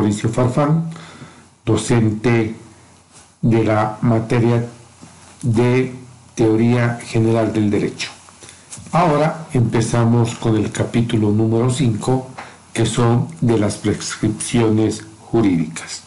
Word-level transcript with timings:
Mauricio 0.00 0.30
Farfán, 0.30 0.88
docente 1.62 2.54
de 3.42 3.64
la 3.64 3.98
materia 4.00 4.66
de 5.42 5.94
Teoría 6.34 6.98
General 7.04 7.52
del 7.52 7.68
Derecho. 7.68 8.08
Ahora 8.92 9.48
empezamos 9.52 10.36
con 10.36 10.56
el 10.56 10.72
capítulo 10.72 11.30
número 11.32 11.68
5, 11.68 12.30
que 12.72 12.86
son 12.86 13.28
de 13.42 13.58
las 13.58 13.76
prescripciones 13.76 15.04
jurídicas. 15.20 16.02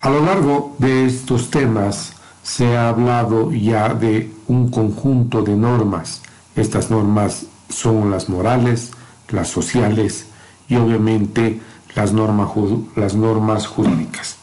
A 0.00 0.08
lo 0.08 0.24
largo 0.24 0.76
de 0.78 1.06
estos 1.06 1.50
temas 1.50 2.12
se 2.44 2.76
ha 2.76 2.88
hablado 2.88 3.50
ya 3.50 3.94
de 3.94 4.32
un 4.46 4.70
conjunto 4.70 5.42
de 5.42 5.56
normas. 5.56 6.22
Estas 6.54 6.88
normas 6.88 7.46
son 7.68 8.12
las 8.12 8.28
morales, 8.28 8.92
las 9.28 9.48
sociales 9.48 10.26
y 10.68 10.76
obviamente 10.76 11.60
las 11.94 12.12
normas, 12.12 12.50
las 12.96 13.14
normas 13.14 13.66
jurídicas. 13.66 14.36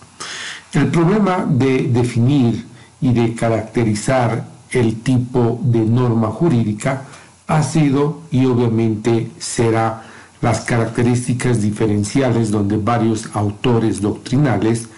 El 0.73 0.87
problema 0.87 1.45
de 1.47 1.87
definir 1.87 2.65
y 3.01 3.13
de 3.13 3.33
caracterizar 3.33 4.45
el 4.71 5.01
tipo 5.01 5.59
de 5.63 5.79
norma 5.79 6.27
jurídica 6.27 7.03
ha 7.47 7.63
sido 7.63 8.21
y 8.31 8.45
obviamente 8.45 9.31
será 9.39 10.03
las 10.41 10.61
características 10.61 11.61
diferenciales 11.61 12.51
donde 12.51 12.77
varios 12.77 13.29
autores 13.33 14.01
doctrinales 14.01 14.89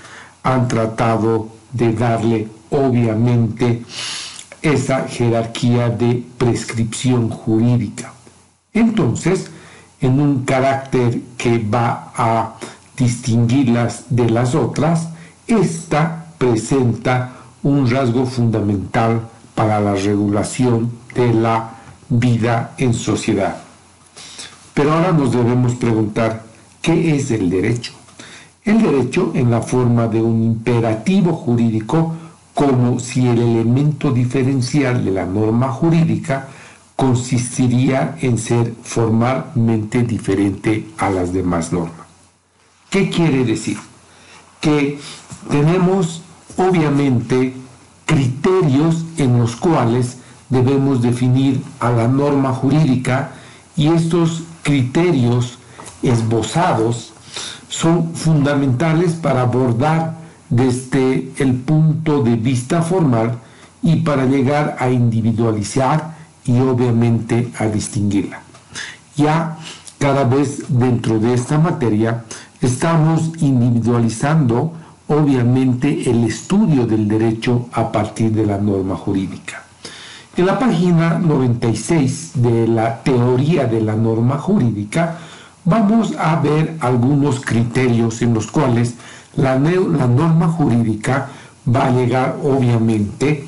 han 0.43 0.67
tratado 0.67 1.49
de 1.71 1.93
darle 1.93 2.47
obviamente 2.69 3.83
esa 4.61 5.07
jerarquía 5.07 5.89
de 5.89 6.23
prescripción 6.37 7.29
jurídica. 7.29 8.13
Entonces, 8.73 9.49
en 10.01 10.19
un 10.19 10.45
carácter 10.45 11.21
que 11.37 11.57
va 11.57 12.11
a 12.15 12.55
distinguirlas 12.95 14.05
de 14.09 14.29
las 14.29 14.55
otras, 14.55 15.09
esta 15.47 16.25
presenta 16.37 17.33
un 17.63 17.89
rasgo 17.89 18.25
fundamental 18.25 19.21
para 19.55 19.79
la 19.79 19.95
regulación 19.95 20.91
de 21.15 21.33
la 21.33 21.71
vida 22.09 22.73
en 22.77 22.93
sociedad. 22.93 23.57
Pero 24.73 24.93
ahora 24.93 25.11
nos 25.11 25.31
debemos 25.31 25.75
preguntar, 25.75 26.43
¿qué 26.81 27.15
es 27.15 27.31
el 27.31 27.49
derecho? 27.49 27.93
El 28.63 28.81
derecho 28.81 29.31
en 29.33 29.49
la 29.49 29.61
forma 29.61 30.07
de 30.07 30.21
un 30.21 30.43
imperativo 30.43 31.33
jurídico 31.33 32.13
como 32.53 32.99
si 32.99 33.27
el 33.27 33.39
elemento 33.39 34.11
diferencial 34.11 35.03
de 35.05 35.11
la 35.11 35.25
norma 35.25 35.69
jurídica 35.69 36.47
consistiría 36.97 38.17
en 38.21 38.39
ser 38.39 38.73
formalmente 38.81 40.01
diferente 40.01 40.89
a 40.97 41.11
las 41.11 41.31
demás 41.31 41.71
normas. 41.71 42.07
¿Qué 42.89 43.09
quiere 43.09 43.45
decir? 43.45 43.77
Que 44.59 44.99
tenemos 45.49 46.23
obviamente 46.57 47.53
criterios 48.05 49.05
en 49.17 49.37
los 49.37 49.55
cuales 49.55 50.17
debemos 50.49 51.03
definir 51.03 51.61
a 51.79 51.91
la 51.91 52.07
norma 52.07 52.51
jurídica 52.51 53.31
y 53.75 53.89
estos 53.89 54.41
criterios 54.63 55.59
esbozados 56.01 57.13
son 57.69 58.15
fundamentales 58.15 59.13
para 59.13 59.41
abordar 59.41 60.17
desde 60.49 61.31
el 61.37 61.53
punto 61.53 62.23
de 62.23 62.37
vista 62.37 62.81
formal 62.81 63.37
y 63.83 63.97
para 63.97 64.25
llegar 64.25 64.77
a 64.79 64.89
individualizar 64.89 66.16
y 66.47 66.59
obviamente 66.59 67.51
a 67.59 67.65
distinguirla. 67.65 68.41
Ya 69.15 69.57
cada 69.99 70.23
vez 70.23 70.63
dentro 70.67 71.19
de 71.19 71.33
esta 71.33 71.57
materia 71.57 72.23
estamos 72.61 73.31
individualizando 73.39 74.73
obviamente 75.07 76.09
el 76.09 76.23
estudio 76.23 76.85
del 76.85 77.07
derecho 77.07 77.67
a 77.71 77.91
partir 77.91 78.31
de 78.31 78.45
la 78.45 78.57
norma 78.57 78.95
jurídica. 78.95 79.63
En 80.35 80.45
la 80.45 80.59
página 80.59 81.17
96 81.17 82.31
de 82.35 82.67
la 82.67 83.01
teoría 83.01 83.65
de 83.65 83.81
la 83.81 83.95
norma 83.95 84.37
jurídica 84.37 85.17
vamos 85.65 86.13
a 86.17 86.35
ver 86.35 86.77
algunos 86.79 87.39
criterios 87.39 88.21
en 88.21 88.33
los 88.33 88.47
cuales 88.47 88.93
la, 89.35 89.55
la 89.55 90.07
norma 90.07 90.47
jurídica 90.47 91.29
va 91.67 91.87
a 91.87 91.91
llegar 91.91 92.37
obviamente 92.43 93.47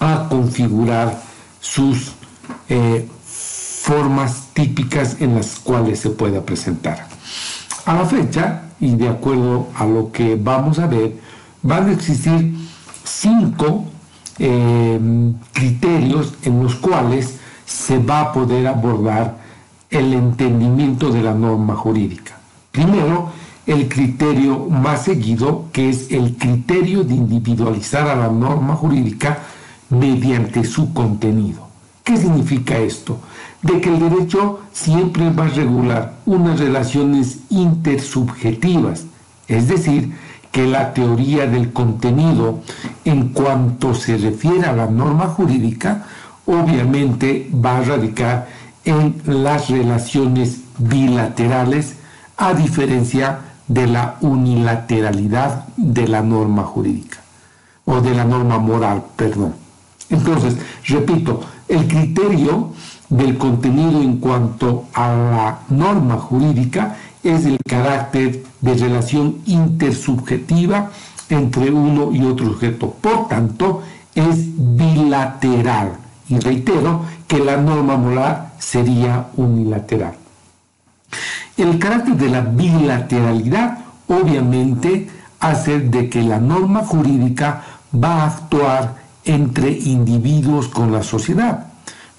a 0.00 0.26
configurar 0.28 1.31
sus 1.62 2.12
eh, 2.68 3.08
formas 3.24 4.48
típicas 4.52 5.16
en 5.20 5.36
las 5.36 5.58
cuales 5.60 6.00
se 6.00 6.10
pueda 6.10 6.42
presentar. 6.42 7.06
A 7.86 7.94
la 7.94 8.04
fecha, 8.04 8.64
y 8.80 8.94
de 8.96 9.08
acuerdo 9.08 9.68
a 9.76 9.86
lo 9.86 10.12
que 10.12 10.36
vamos 10.36 10.78
a 10.78 10.86
ver, 10.86 11.18
van 11.62 11.88
a 11.88 11.92
existir 11.92 12.54
cinco 13.04 13.84
em, 14.38 15.34
criterios 15.52 16.34
en 16.42 16.62
los 16.62 16.74
cuales 16.74 17.38
se 17.64 17.98
va 17.98 18.20
a 18.20 18.32
poder 18.32 18.66
abordar 18.66 19.38
el 19.88 20.12
entendimiento 20.12 21.10
de 21.10 21.22
la 21.22 21.32
norma 21.32 21.76
jurídica. 21.76 22.32
Primero, 22.72 23.30
el 23.66 23.88
criterio 23.88 24.66
más 24.68 25.04
seguido, 25.04 25.66
que 25.72 25.90
es 25.90 26.10
el 26.10 26.36
criterio 26.36 27.04
de 27.04 27.14
individualizar 27.14 28.08
a 28.08 28.16
la 28.16 28.28
norma 28.28 28.74
jurídica 28.74 29.38
mediante 29.92 30.64
su 30.64 30.92
contenido. 30.92 31.68
¿Qué 32.02 32.16
significa 32.16 32.78
esto? 32.78 33.18
De 33.60 33.80
que 33.80 33.90
el 33.90 34.00
derecho 34.00 34.60
siempre 34.72 35.30
va 35.30 35.44
a 35.44 35.48
regular 35.48 36.14
unas 36.26 36.58
relaciones 36.58 37.38
intersubjetivas, 37.50 39.04
es 39.46 39.68
decir, 39.68 40.12
que 40.50 40.66
la 40.66 40.92
teoría 40.92 41.46
del 41.46 41.72
contenido 41.72 42.60
en 43.04 43.28
cuanto 43.28 43.94
se 43.94 44.16
refiere 44.16 44.66
a 44.66 44.72
la 44.72 44.86
norma 44.86 45.26
jurídica, 45.26 46.06
obviamente 46.46 47.48
va 47.54 47.78
a 47.78 47.82
radicar 47.82 48.48
en 48.84 49.22
las 49.26 49.70
relaciones 49.70 50.60
bilaterales, 50.78 51.96
a 52.36 52.54
diferencia 52.54 53.38
de 53.68 53.86
la 53.86 54.16
unilateralidad 54.20 55.66
de 55.76 56.08
la 56.08 56.22
norma 56.22 56.64
jurídica, 56.64 57.18
o 57.84 58.00
de 58.00 58.14
la 58.14 58.24
norma 58.24 58.58
moral, 58.58 59.04
perdón. 59.16 59.54
Entonces, 60.10 60.56
repito, 60.86 61.40
el 61.68 61.86
criterio 61.88 62.70
del 63.08 63.36
contenido 63.38 64.00
en 64.00 64.16
cuanto 64.18 64.84
a 64.94 65.08
la 65.08 65.58
norma 65.68 66.16
jurídica 66.16 66.96
es 67.22 67.44
el 67.46 67.58
carácter 67.66 68.42
de 68.60 68.74
relación 68.74 69.38
intersubjetiva 69.46 70.90
entre 71.28 71.70
uno 71.70 72.12
y 72.12 72.24
otro 72.24 72.46
sujeto. 72.46 72.90
Por 72.90 73.28
tanto, 73.28 73.82
es 74.14 74.36
bilateral. 74.56 75.92
Y 76.28 76.38
reitero 76.38 77.04
que 77.26 77.38
la 77.38 77.56
norma 77.56 77.96
moral 77.96 78.52
sería 78.58 79.28
unilateral. 79.36 80.14
El 81.56 81.78
carácter 81.78 82.16
de 82.16 82.28
la 82.28 82.40
bilateralidad 82.40 83.78
obviamente 84.08 85.08
hace 85.40 85.80
de 85.80 86.08
que 86.08 86.22
la 86.22 86.38
norma 86.38 86.84
jurídica 86.84 87.62
va 87.94 88.22
a 88.22 88.26
actuar 88.26 89.01
entre 89.24 89.70
individuos 89.70 90.68
con 90.68 90.92
la 90.92 91.02
sociedad. 91.02 91.66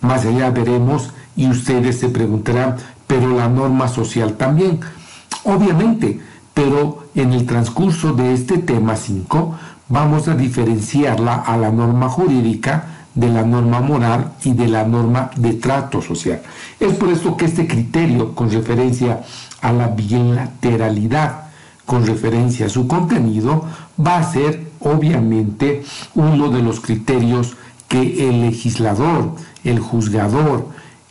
Más 0.01 0.25
allá 0.25 0.49
veremos 0.49 1.09
y 1.35 1.49
ustedes 1.49 1.99
se 1.99 2.09
preguntarán, 2.09 2.77
pero 3.07 3.35
la 3.35 3.47
norma 3.47 3.87
social 3.87 4.33
también. 4.33 4.79
Obviamente, 5.45 6.19
pero 6.53 7.07
en 7.15 7.33
el 7.33 7.45
transcurso 7.45 8.13
de 8.13 8.33
este 8.33 8.59
tema 8.59 8.95
5 8.95 9.55
vamos 9.89 10.27
a 10.27 10.35
diferenciarla 10.35 11.35
a 11.35 11.57
la 11.57 11.71
norma 11.71 12.09
jurídica 12.09 12.85
de 13.15 13.29
la 13.29 13.43
norma 13.43 13.79
moral 13.79 14.33
y 14.43 14.53
de 14.53 14.67
la 14.67 14.83
norma 14.83 15.29
de 15.35 15.53
trato 15.53 16.01
social. 16.01 16.41
Es 16.79 16.93
por 16.93 17.09
esto 17.09 17.37
que 17.37 17.45
este 17.45 17.67
criterio 17.67 18.33
con 18.33 18.49
referencia 18.49 19.21
a 19.61 19.71
la 19.71 19.87
bilateralidad, 19.87 21.43
con 21.85 22.05
referencia 22.05 22.65
a 22.65 22.69
su 22.69 22.87
contenido, 22.87 23.65
va 24.03 24.17
a 24.17 24.31
ser 24.31 24.72
obviamente 24.83 25.83
uno 26.15 26.49
de 26.49 26.61
los 26.61 26.79
criterios 26.79 27.55
que 27.87 28.29
el 28.29 28.41
legislador, 28.41 29.35
el 29.63 29.79
juzgador, 29.79 30.67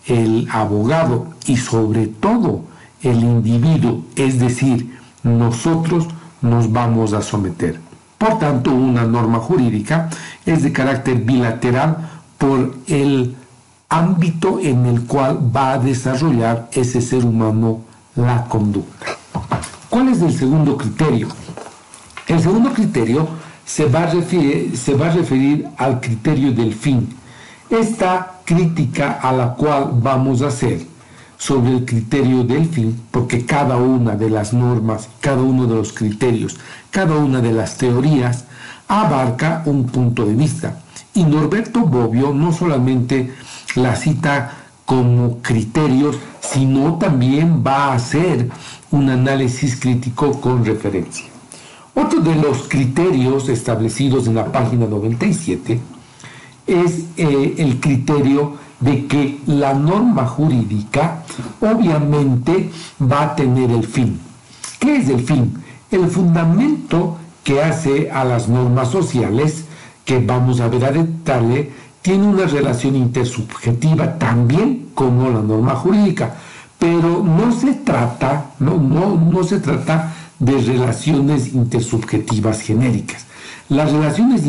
el 0.07 0.49
abogado 0.51 1.29
y 1.47 1.57
sobre 1.57 2.07
todo 2.07 2.63
el 3.03 3.21
individuo, 3.21 4.03
es 4.17 4.39
decir, 4.39 4.99
nosotros 5.23 6.07
nos 6.41 6.73
vamos 6.73 7.13
a 7.13 7.23
someter. 7.23 7.81
Por 8.19 8.39
tanto, 8.39 8.73
una 8.73 9.05
norma 9.05 9.39
jurídica 9.39 10.09
es 10.47 10.63
de 10.63 10.73
carácter 10.73 11.17
bilateral 11.17 12.11
por 12.39 12.75
el 12.87 13.35
ámbito 13.89 14.59
en 14.61 14.87
el 14.87 15.03
cual 15.03 15.39
va 15.55 15.73
a 15.73 15.79
desarrollar 15.79 16.69
ese 16.73 17.01
ser 17.01 17.25
humano 17.25 17.81
la 18.15 18.45
conducta. 18.45 19.07
¿Cuál 19.89 20.09
es 20.09 20.23
el 20.23 20.33
segundo 20.33 20.77
criterio? 20.77 21.29
El 22.27 22.41
segundo 22.41 22.73
criterio 22.73 23.29
se 23.75 23.87
va, 23.87 24.03
a 24.03 24.07
referir, 24.07 24.77
se 24.77 24.93
va 24.93 25.07
a 25.07 25.13
referir 25.13 25.67
al 25.79 25.99
criterio 25.99 26.53
del 26.53 26.75
fin. 26.75 27.09
Esta 27.71 28.41
crítica 28.45 29.13
a 29.13 29.33
la 29.33 29.55
cual 29.55 29.93
vamos 29.95 30.43
a 30.43 30.49
hacer 30.49 30.83
sobre 31.39 31.71
el 31.73 31.87
criterio 31.87 32.45
del 32.45 32.67
fin, 32.67 33.01
porque 33.11 33.47
cada 33.47 33.79
una 33.79 34.15
de 34.15 34.29
las 34.29 34.53
normas, 34.53 35.09
cada 35.21 35.41
uno 35.41 35.67
de 35.67 35.77
los 35.77 35.95
criterios, 35.95 36.59
cada 36.91 37.17
una 37.17 37.41
de 37.41 37.53
las 37.53 37.79
teorías 37.79 38.45
abarca 38.89 39.63
un 39.65 39.87
punto 39.87 40.27
de 40.27 40.35
vista. 40.35 40.83
Y 41.15 41.25
Norberto 41.25 41.81
Bobbio 41.81 42.35
no 42.35 42.53
solamente 42.53 43.33
la 43.75 43.97
cita 43.97 44.53
como 44.85 45.39
criterios, 45.39 46.19
sino 46.43 46.99
también 46.99 47.65
va 47.67 47.87
a 47.87 47.95
hacer 47.95 48.51
un 48.91 49.09
análisis 49.09 49.81
crítico 49.81 50.39
con 50.43 50.63
referencia. 50.63 51.32
Otro 51.95 52.21
de 52.21 52.35
los 52.37 52.69
criterios 52.69 53.49
establecidos 53.49 54.27
en 54.27 54.35
la 54.35 54.47
página 54.47 54.87
97 54.87 55.81
es 56.67 57.05
eh, 57.17 57.55
el 57.59 57.81
criterio 57.81 58.57
de 58.81 59.07
que 59.07 59.41
la 59.47 59.75
norma 59.75 60.27
jurídica 60.27 61.23
obviamente 61.61 62.71
va 63.01 63.23
a 63.23 63.37
tener 63.37 63.71
el 63.71 63.85
fin. 63.85 64.19
¿Qué 64.81 64.97
es 64.97 65.09
el 65.09 65.21
fin? 65.21 65.55
El 65.91 66.09
fundamento 66.09 67.19
que 67.45 67.63
hace 67.63 68.11
a 68.11 68.25
las 68.25 68.49
normas 68.49 68.89
sociales, 68.89 69.67
que 70.05 70.19
vamos 70.19 70.61
a 70.61 70.69
ver 70.69 70.85
a 70.87 70.93
detalle, 70.93 71.73
tiene 72.01 72.27
una 72.27 72.47
relación 72.47 72.97
intersubjetiva 72.97 74.19
también 74.19 74.89
como 74.95 75.31
la 75.31 75.41
norma 75.41 75.75
jurídica, 75.77 76.35
pero 76.79 77.23
no 77.23 77.53
se 77.53 77.75
trata, 77.75 78.53
no, 78.59 78.77
no, 78.77 79.15
no 79.17 79.45
se 79.45 79.61
trata 79.61 80.13
de 80.43 80.59
relaciones 80.59 81.55
intersubjetivas 81.55 82.61
genéricas. 82.61 83.27
Las 83.69 83.93
relaciones 83.93 84.45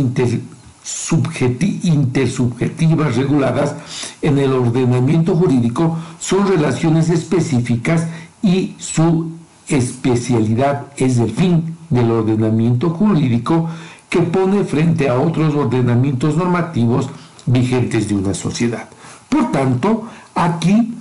intersubjetivas 1.83 3.15
reguladas 3.15 3.75
en 4.23 4.39
el 4.39 4.53
ordenamiento 4.53 5.35
jurídico 5.35 5.99
son 6.19 6.47
relaciones 6.47 7.11
específicas 7.11 8.07
y 8.41 8.73
su 8.79 9.33
especialidad 9.67 10.87
es 10.97 11.19
el 11.19 11.29
fin 11.29 11.77
del 11.91 12.09
ordenamiento 12.09 12.89
jurídico 12.89 13.69
que 14.09 14.21
pone 14.21 14.63
frente 14.63 15.09
a 15.09 15.19
otros 15.19 15.53
ordenamientos 15.53 16.35
normativos 16.35 17.07
vigentes 17.45 18.09
de 18.09 18.15
una 18.15 18.33
sociedad. 18.33 18.89
Por 19.29 19.51
tanto, 19.51 20.07
aquí 20.33 20.95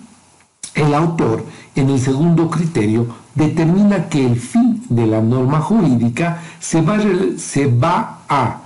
el 0.74 0.94
autor, 0.94 1.44
en 1.74 1.90
el 1.90 2.00
segundo 2.00 2.50
criterio, 2.50 3.06
determina 3.34 4.08
que 4.08 4.24
el 4.24 4.36
fin 4.36 4.82
de 4.88 5.06
la 5.06 5.20
norma 5.20 5.60
jurídica 5.60 6.42
se 6.60 6.80
va, 6.82 8.18
a 8.28 8.60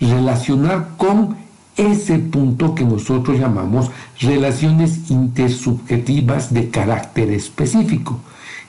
relacionar 0.00 0.90
con 0.96 1.36
ese 1.76 2.18
punto 2.18 2.74
que 2.74 2.84
nosotros 2.84 3.38
llamamos 3.38 3.90
relaciones 4.20 5.10
intersubjetivas 5.10 6.52
de 6.52 6.70
carácter 6.70 7.30
específico 7.30 8.20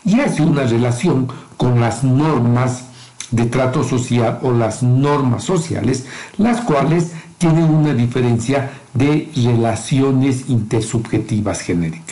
y 0.05 0.19
hace 0.19 0.41
una 0.41 0.63
relación 0.63 1.27
con 1.57 1.79
las 1.79 2.03
normas 2.03 2.85
de 3.31 3.45
trato 3.45 3.83
social 3.83 4.39
o 4.41 4.51
las 4.51 4.81
normas 4.81 5.43
sociales, 5.43 6.05
las 6.37 6.61
cuales 6.61 7.11
tienen 7.37 7.65
una 7.65 7.93
diferencia 7.93 8.71
de 8.93 9.29
relaciones 9.35 10.49
intersubjetivas 10.49 11.61
genéricas. 11.61 12.08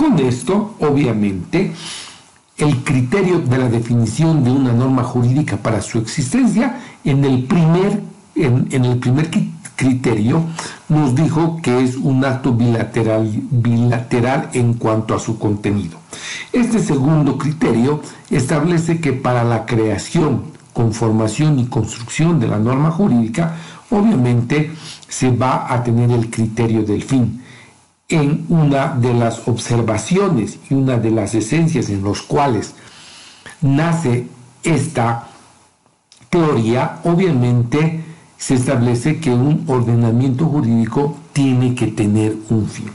Con 0.00 0.18
esto, 0.18 0.76
obviamente, 0.80 1.74
el 2.56 2.82
criterio 2.84 3.38
de 3.40 3.58
la 3.58 3.68
definición 3.68 4.42
de 4.42 4.50
una 4.50 4.72
norma 4.72 5.04
jurídica 5.04 5.58
para 5.58 5.82
su 5.82 5.98
existencia 5.98 6.80
en 7.04 7.22
el 7.22 7.44
primer 7.44 8.00
en, 8.34 8.66
el 8.72 8.96
primer 8.96 9.28
criterio 9.76 10.42
nos 10.88 11.14
dijo 11.14 11.60
que 11.62 11.84
es 11.84 11.96
un 11.96 12.24
acto 12.24 12.54
bilateral, 12.54 13.30
bilateral 13.50 14.48
en 14.54 14.72
cuanto 14.72 15.14
a 15.14 15.18
su 15.18 15.38
contenido. 15.38 15.98
Este 16.50 16.78
segundo 16.78 17.36
criterio 17.36 18.00
establece 18.30 19.02
que 19.02 19.12
para 19.12 19.44
la 19.44 19.66
creación, 19.66 20.44
conformación 20.72 21.58
y 21.58 21.66
construcción 21.66 22.40
de 22.40 22.48
la 22.48 22.58
norma 22.58 22.90
jurídica, 22.90 23.54
obviamente 23.90 24.72
se 25.06 25.30
va 25.30 25.70
a 25.70 25.84
tener 25.84 26.10
el 26.10 26.30
criterio 26.30 26.84
del 26.84 27.02
fin. 27.02 27.42
En 28.10 28.44
una 28.48 28.88
de 28.88 29.14
las 29.14 29.46
observaciones 29.46 30.58
y 30.68 30.74
una 30.74 30.98
de 30.98 31.12
las 31.12 31.32
esencias 31.36 31.88
en 31.90 32.02
los 32.02 32.22
cuales 32.22 32.74
nace 33.60 34.26
esta 34.64 35.28
teoría, 36.28 36.98
obviamente 37.04 38.02
se 38.36 38.54
establece 38.54 39.20
que 39.20 39.30
un 39.32 39.64
ordenamiento 39.68 40.46
jurídico 40.46 41.16
tiene 41.32 41.74
que 41.76 41.86
tener 41.86 42.36
un 42.48 42.66
fin. 42.66 42.90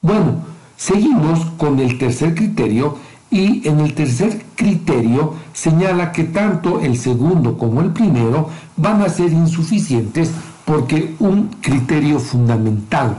Bueno, 0.00 0.36
seguimos 0.76 1.44
con 1.56 1.80
el 1.80 1.98
tercer 1.98 2.36
criterio 2.36 2.98
y 3.30 3.66
en 3.66 3.80
el 3.80 3.94
tercer 3.94 4.44
criterio 4.54 5.34
señala 5.52 6.12
que 6.12 6.22
tanto 6.22 6.80
el 6.80 6.96
segundo 6.96 7.58
como 7.58 7.80
el 7.80 7.90
primero 7.90 8.48
van 8.76 9.02
a 9.02 9.08
ser 9.08 9.32
insuficientes 9.32 10.30
porque 10.64 11.16
un 11.18 11.48
criterio 11.60 12.20
fundamental 12.20 13.16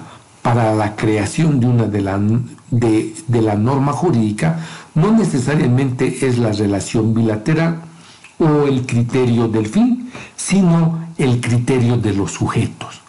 para 0.48 0.74
la 0.74 0.96
creación 0.96 1.60
de 1.60 1.68
una 1.68 1.88
de 1.88 2.00
la, 2.00 2.18
de, 2.72 3.14
de 3.28 3.42
la 3.42 3.56
norma 3.56 3.92
jurídica 3.92 4.60
no 4.96 5.12
necesariamente 5.12 6.26
es 6.26 6.38
la 6.38 6.54
relación 6.54 7.14
bilateral 7.14 7.82
o 8.40 8.66
el 8.66 8.86
criterio 8.86 9.50
del 9.50 9.68
fin, 9.68 10.10
sino 10.38 11.10
el 11.18 11.42
criterio 11.42 11.98
de 11.98 12.14
los 12.14 12.32
sujetos. 12.32 13.02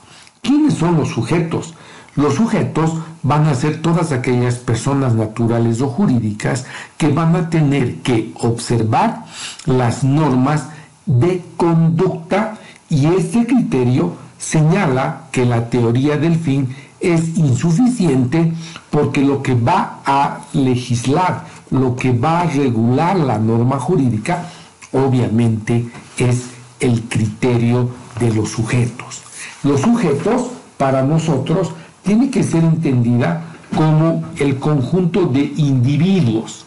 ¿Quiénes 0.43 0.75
son 0.75 0.97
los 0.97 1.11
sujetos? 1.11 1.75
Los 2.17 2.35
sujetos 2.35 2.95
van 3.23 3.47
a 3.47 3.55
ser 3.55 3.83
todas 3.83 4.11
aquellas 4.11 4.57
personas 4.57 5.15
naturales 5.15 5.81
o 5.81 5.87
jurídicas 5.87 6.67
que 6.97 7.07
van 7.07 7.37
a 7.37 7.51
tener 7.51 7.99
que 7.99 8.33
observar 8.41 9.27
las 9.65 10.03
normas 10.03 10.71
de 11.07 11.45
conducta 11.57 12.59
y 12.91 13.07
este 13.07 13.47
criterio 13.47 14.17
señala 14.39 15.29
que 15.31 15.45
la 15.45 15.71
teoría 15.71 16.17
del 16.17 16.35
fin 16.35 16.75
es 17.01 17.37
insuficiente 17.37 18.53
porque 18.91 19.23
lo 19.23 19.43
que 19.43 19.55
va 19.55 20.01
a 20.05 20.41
legislar, 20.53 21.45
lo 21.71 21.95
que 21.97 22.13
va 22.13 22.41
a 22.41 22.47
regular 22.47 23.17
la 23.17 23.39
norma 23.39 23.79
jurídica, 23.79 24.49
obviamente 24.93 25.89
es 26.17 26.51
el 26.81 27.03
criterio 27.05 27.91
de 28.19 28.33
los 28.35 28.51
sujetos. 28.51 29.23
Los 29.63 29.81
sujetos, 29.81 30.51
para 30.77 31.03
nosotros, 31.03 31.73
tiene 32.03 32.31
que 32.31 32.43
ser 32.43 32.65
entendida 32.65 33.45
como 33.77 34.25
el 34.37 34.59
conjunto 34.59 35.27
de 35.27 35.53
individuos, 35.57 36.65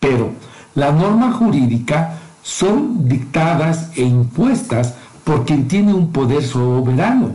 pero 0.00 0.30
la 0.74 0.90
norma 0.90 1.32
jurídica 1.32 2.18
son 2.42 3.08
dictadas 3.08 3.90
e 3.96 4.02
impuestas 4.02 4.94
por 5.24 5.44
quien 5.44 5.68
tiene 5.68 5.94
un 5.94 6.12
poder 6.12 6.42
soberano, 6.42 7.32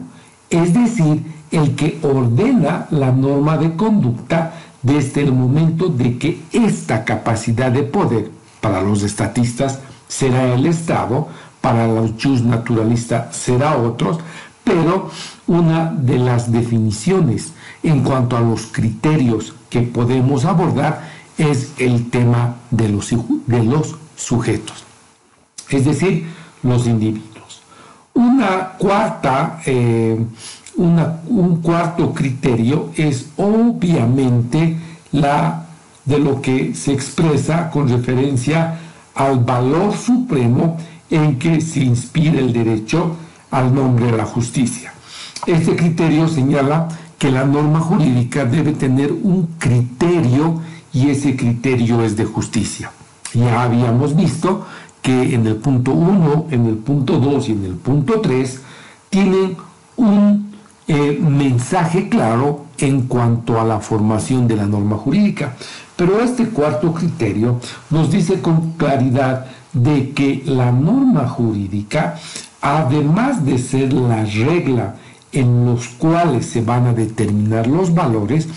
es 0.50 0.74
decir, 0.74 1.24
el 1.52 1.76
que 1.76 2.00
ordena 2.02 2.88
la 2.92 3.12
norma 3.12 3.58
de 3.58 3.76
conducta 3.76 4.54
desde 4.82 5.22
el 5.22 5.34
momento 5.34 5.88
de 5.88 6.18
que 6.18 6.42
esta 6.52 7.04
capacidad 7.04 7.72
de 7.72 7.84
poder 7.84 8.32
para 8.62 8.82
los 8.82 9.04
estatistas 9.04 9.80
será 10.08 10.54
el 10.54 10.66
Estado, 10.66 11.28
para 11.62 11.88
los 11.88 12.12
jus 12.22 12.42
naturalistas 12.42 13.36
será 13.36 13.78
otros, 13.78 14.20
pero 14.64 15.10
una 15.48 15.92
de 15.92 16.18
las 16.20 16.52
definiciones 16.52 17.54
en 17.84 18.04
cuanto 18.04 18.38
a 18.38 18.42
los 18.42 18.68
criterios 18.68 19.54
que 19.70 19.82
podemos 19.82 20.46
abordar 20.46 21.10
es 21.38 21.74
el 21.78 22.10
tema 22.10 22.56
de 22.70 22.90
los, 22.90 23.10
de 23.48 23.64
los 23.64 23.96
sujetos, 24.16 24.84
es 25.70 25.86
decir, 25.86 26.28
los 26.64 26.86
individuos. 26.86 27.62
Una 28.14 28.74
cuarta, 28.78 29.62
eh, 29.66 30.20
un 30.80 31.60
cuarto 31.62 32.14
criterio 32.14 32.92
es 32.96 33.28
obviamente 33.38 34.78
la 35.12 35.66
de 36.06 36.20
lo 36.20 36.42
que 36.42 36.74
se 36.74 36.94
expresa 36.94 37.70
con 37.70 37.90
referencia 37.90 38.80
al 39.14 39.40
valor 39.40 39.96
supremo 39.96 40.78
en 41.10 41.38
que 41.38 41.60
se 41.62 41.82
inspira 41.82 42.40
el 42.40 42.54
derecho 42.54 43.16
al 43.52 43.74
nombre 43.74 44.06
de 44.08 44.18
la 44.18 44.26
justicia. 44.26 44.94
Este 45.46 45.76
criterio 45.76 46.28
señala 46.28 46.88
que 47.18 47.32
la 47.32 47.46
norma 47.46 47.80
jurídica 47.80 48.46
debe 48.46 48.72
tener 48.72 49.12
un 49.12 49.50
criterio 49.58 50.62
y 50.94 51.10
ese 51.10 51.36
criterio 51.36 52.02
es 52.04 52.16
de 52.16 52.26
justicia. 52.26 52.92
Ya 53.34 53.64
habíamos 53.64 54.16
visto 54.16 54.66
que 55.02 55.36
en 55.36 55.46
el 55.46 55.58
punto 55.58 55.92
1, 55.92 56.48
en 56.52 56.66
el 56.68 56.76
punto 56.76 57.20
2 57.20 57.50
y 57.50 57.52
en 57.52 57.66
el 57.66 57.76
punto 57.76 58.22
3 58.22 58.62
tienen 59.10 59.58
un 59.98 60.49
eh, 60.90 61.20
mensaje 61.22 62.10
claro 62.10 62.66
en 62.80 63.04
cuanto 63.04 63.62
a 63.62 63.64
la 63.64 63.80
formación 63.80 64.48
de 64.48 64.56
la 64.56 64.66
norma 64.66 64.98
jurídica. 64.98 65.54
Pero 65.96 66.20
este 66.20 66.50
cuarto 66.50 66.96
criterio 66.96 67.60
nos 67.92 68.10
dice 68.10 68.42
con 68.42 68.72
claridad 68.72 69.46
de 69.72 70.10
que 70.14 70.42
la 70.48 70.72
norma 70.72 71.30
jurídica, 71.30 72.16
además 72.60 73.46
de 73.46 73.60
ser 73.60 73.94
la 73.94 74.26
regla 74.26 74.96
en 75.32 75.64
los 75.64 75.90
cuales 75.90 76.48
se 76.48 76.62
van 76.62 76.88
a 76.88 76.94
determinar 76.94 77.68
los 77.68 77.94
valores, 77.94 78.48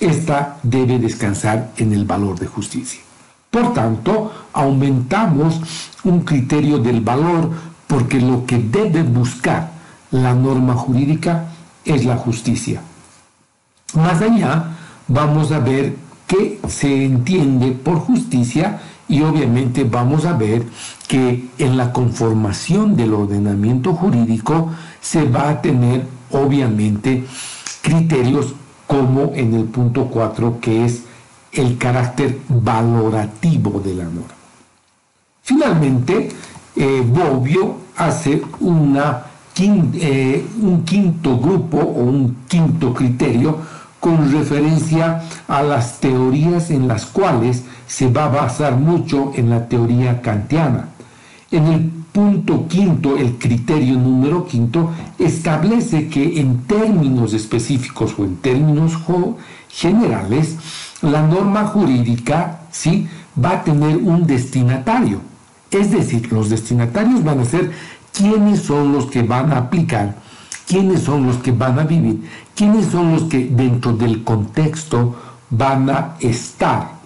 esta 0.00 0.58
debe 0.64 0.98
descansar 0.98 1.70
en 1.76 1.92
el 1.92 2.04
valor 2.04 2.36
de 2.40 2.48
justicia. 2.48 3.00
Por 3.48 3.72
tanto, 3.72 4.32
aumentamos 4.52 5.60
un 6.02 6.22
criterio 6.22 6.78
del 6.78 7.00
valor 7.00 7.48
porque 7.86 8.20
lo 8.20 8.44
que 8.44 8.58
debe 8.58 9.04
buscar 9.04 9.70
la 10.10 10.34
norma 10.34 10.74
jurídica 10.74 11.52
es 11.86 12.04
la 12.04 12.16
justicia. 12.16 12.82
Más 13.94 14.20
allá, 14.20 14.76
vamos 15.08 15.52
a 15.52 15.60
ver 15.60 15.94
qué 16.26 16.60
se 16.68 17.04
entiende 17.04 17.72
por 17.72 18.00
justicia 18.00 18.80
y 19.08 19.22
obviamente 19.22 19.84
vamos 19.84 20.24
a 20.24 20.32
ver 20.32 20.66
que 21.06 21.48
en 21.58 21.76
la 21.76 21.92
conformación 21.92 22.96
del 22.96 23.14
ordenamiento 23.14 23.94
jurídico 23.94 24.70
se 25.00 25.24
va 25.24 25.48
a 25.48 25.62
tener 25.62 26.04
obviamente 26.32 27.24
criterios 27.82 28.54
como 28.86 29.32
en 29.34 29.54
el 29.54 29.64
punto 29.64 30.06
4 30.06 30.58
que 30.60 30.84
es 30.84 31.04
el 31.52 31.78
carácter 31.78 32.40
valorativo 32.48 33.80
de 33.80 33.94
la 33.94 34.04
norma. 34.04 34.34
Finalmente, 35.42 36.28
eh, 36.74 37.02
Bobbio 37.06 37.76
hace 37.96 38.42
una, 38.60 39.22
eh, 39.58 40.44
un 40.60 40.84
quinto 40.84 41.38
grupo 41.38 41.78
o 41.78 42.02
un 42.02 42.36
quinto 42.46 42.92
criterio 42.92 43.58
con 44.00 44.30
referencia 44.30 45.22
a 45.48 45.62
las 45.62 45.98
teorías 45.98 46.70
en 46.70 46.86
las 46.86 47.06
cuales 47.06 47.64
se 47.86 48.08
va 48.08 48.26
a 48.26 48.28
basar 48.28 48.76
mucho 48.76 49.32
en 49.34 49.50
la 49.50 49.66
teoría 49.68 50.20
kantiana. 50.20 50.90
En 51.50 51.66
el 51.66 51.90
punto 52.12 52.66
quinto, 52.68 53.16
el 53.16 53.38
criterio 53.38 53.94
número 53.94 54.46
quinto, 54.46 54.90
establece 55.18 56.08
que 56.08 56.40
en 56.40 56.64
términos 56.64 57.32
específicos 57.32 58.14
o 58.18 58.24
en 58.24 58.36
términos 58.36 58.92
generales, 59.68 60.56
la 61.02 61.22
norma 61.22 61.64
jurídica 61.66 62.60
¿sí? 62.70 63.06
va 63.42 63.50
a 63.50 63.64
tener 63.64 63.96
un 63.96 64.26
destinatario. 64.26 65.20
Es 65.70 65.90
decir, 65.90 66.32
los 66.32 66.48
destinatarios 66.48 67.22
van 67.24 67.40
a 67.40 67.44
ser 67.44 67.72
quiénes 68.16 68.62
son 68.62 68.92
los 68.92 69.06
que 69.06 69.22
van 69.22 69.52
a 69.52 69.58
aplicar, 69.58 70.16
quiénes 70.66 71.02
son 71.02 71.26
los 71.26 71.36
que 71.36 71.52
van 71.52 71.78
a 71.78 71.84
vivir, 71.84 72.28
quiénes 72.54 72.86
son 72.86 73.12
los 73.12 73.24
que 73.24 73.46
dentro 73.46 73.92
del 73.92 74.24
contexto 74.24 75.14
van 75.50 75.90
a 75.90 76.16
estar 76.20 76.96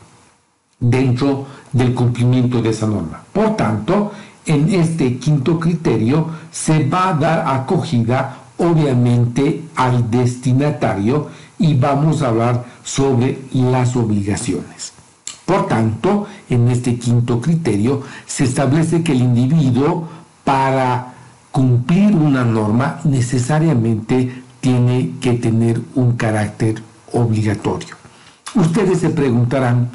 dentro 0.78 1.46
del 1.72 1.94
cumplimiento 1.94 2.62
de 2.62 2.70
esa 2.70 2.86
norma. 2.86 3.22
Por 3.32 3.56
tanto, 3.56 4.12
en 4.46 4.72
este 4.72 5.18
quinto 5.18 5.58
criterio 5.58 6.26
se 6.50 6.88
va 6.88 7.10
a 7.10 7.14
dar 7.14 7.44
acogida 7.46 8.36
obviamente 8.58 9.64
al 9.76 10.10
destinatario 10.10 11.28
y 11.58 11.74
vamos 11.74 12.22
a 12.22 12.28
hablar 12.28 12.64
sobre 12.82 13.40
las 13.52 13.96
obligaciones. 13.96 14.92
Por 15.44 15.66
tanto, 15.66 16.26
en 16.48 16.68
este 16.68 16.96
quinto 16.96 17.40
criterio 17.40 18.02
se 18.26 18.44
establece 18.44 19.02
que 19.02 19.12
el 19.12 19.22
individuo 19.22 20.08
para 20.50 21.14
cumplir 21.52 22.12
una 22.12 22.44
norma 22.44 22.98
necesariamente 23.04 24.42
tiene 24.60 25.12
que 25.20 25.34
tener 25.34 25.80
un 25.94 26.16
carácter 26.16 26.82
obligatorio. 27.12 27.94
Ustedes 28.56 28.98
se 28.98 29.10
preguntarán, 29.10 29.90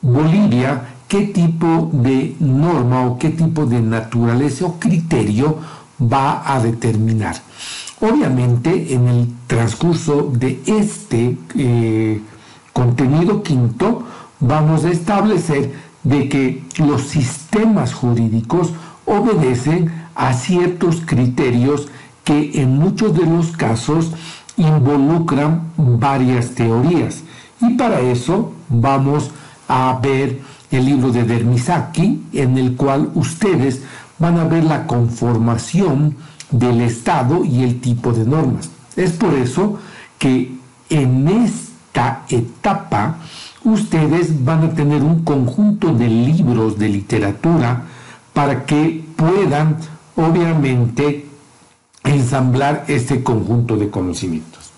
Bolivia, 0.00 0.82
¿qué 1.06 1.26
tipo 1.26 1.88
de 1.92 2.34
norma 2.40 3.06
o 3.06 3.16
qué 3.16 3.28
tipo 3.28 3.64
de 3.64 3.80
naturaleza 3.80 4.66
o 4.66 4.80
criterio 4.80 5.58
va 6.00 6.52
a 6.52 6.58
determinar? 6.58 7.36
Obviamente, 8.00 8.94
en 8.94 9.06
el 9.06 9.28
transcurso 9.46 10.32
de 10.34 10.62
este 10.66 11.38
eh, 11.56 12.20
contenido 12.72 13.44
quinto, 13.44 14.02
vamos 14.40 14.84
a 14.84 14.90
establecer 14.90 15.72
de 16.02 16.28
que 16.28 16.64
los 16.78 17.02
sistemas 17.02 17.94
jurídicos 17.94 18.72
obedecen 19.04 19.90
a 20.14 20.32
ciertos 20.32 21.02
criterios 21.04 21.88
que 22.24 22.60
en 22.60 22.78
muchos 22.78 23.14
de 23.14 23.26
los 23.26 23.56
casos 23.56 24.12
involucran 24.56 25.72
varias 25.76 26.50
teorías. 26.50 27.22
Y 27.60 27.70
para 27.70 28.00
eso 28.00 28.52
vamos 28.68 29.30
a 29.68 29.98
ver 30.02 30.40
el 30.70 30.84
libro 30.84 31.10
de 31.10 31.24
Dermisaki, 31.24 32.22
en 32.32 32.58
el 32.58 32.76
cual 32.76 33.10
ustedes 33.14 33.82
van 34.18 34.38
a 34.38 34.44
ver 34.44 34.64
la 34.64 34.86
conformación 34.86 36.16
del 36.50 36.82
Estado 36.82 37.44
y 37.44 37.62
el 37.62 37.80
tipo 37.80 38.12
de 38.12 38.24
normas. 38.24 38.70
Es 38.96 39.12
por 39.12 39.34
eso 39.34 39.78
que 40.18 40.54
en 40.90 41.28
esta 41.28 42.24
etapa 42.28 43.16
ustedes 43.64 44.44
van 44.44 44.64
a 44.64 44.70
tener 44.70 45.02
un 45.02 45.24
conjunto 45.24 45.94
de 45.94 46.08
libros 46.08 46.78
de 46.78 46.88
literatura 46.88 47.84
para 48.32 48.64
que 48.64 49.04
puedan 49.16 49.76
obviamente 50.16 51.26
ensamblar 52.04 52.84
este 52.88 53.22
conjunto 53.22 53.76
de 53.76 53.90
conocimientos. 53.90 54.70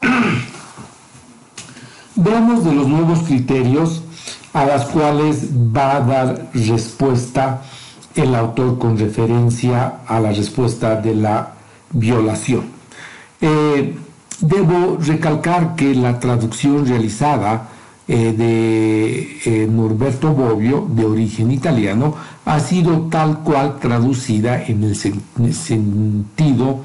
Veamos 2.16 2.64
de 2.64 2.74
los 2.74 2.88
nuevos 2.88 3.20
criterios 3.20 4.02
a 4.52 4.64
las 4.64 4.86
cuales 4.86 5.48
va 5.52 5.96
a 5.96 6.00
dar 6.00 6.46
respuesta 6.54 7.62
el 8.14 8.34
autor 8.34 8.78
con 8.78 8.96
referencia 8.96 10.00
a 10.06 10.20
la 10.20 10.30
respuesta 10.30 10.96
de 10.96 11.14
la 11.14 11.52
violación. 11.90 12.66
Eh, 13.40 13.96
debo 14.40 14.98
recalcar 15.00 15.74
que 15.74 15.94
la 15.94 16.20
traducción 16.20 16.86
realizada 16.86 17.68
eh, 18.06 18.34
de 18.36 19.38
eh, 19.44 19.66
Norberto 19.66 20.32
Bobbio, 20.32 20.86
de 20.90 21.06
origen 21.06 21.50
italiano, 21.50 22.14
ha 22.44 22.60
sido 22.60 23.08
tal 23.10 23.38
cual 23.38 23.78
traducida 23.80 24.62
en 24.62 24.84
el, 24.84 24.94
sentido 24.94 26.80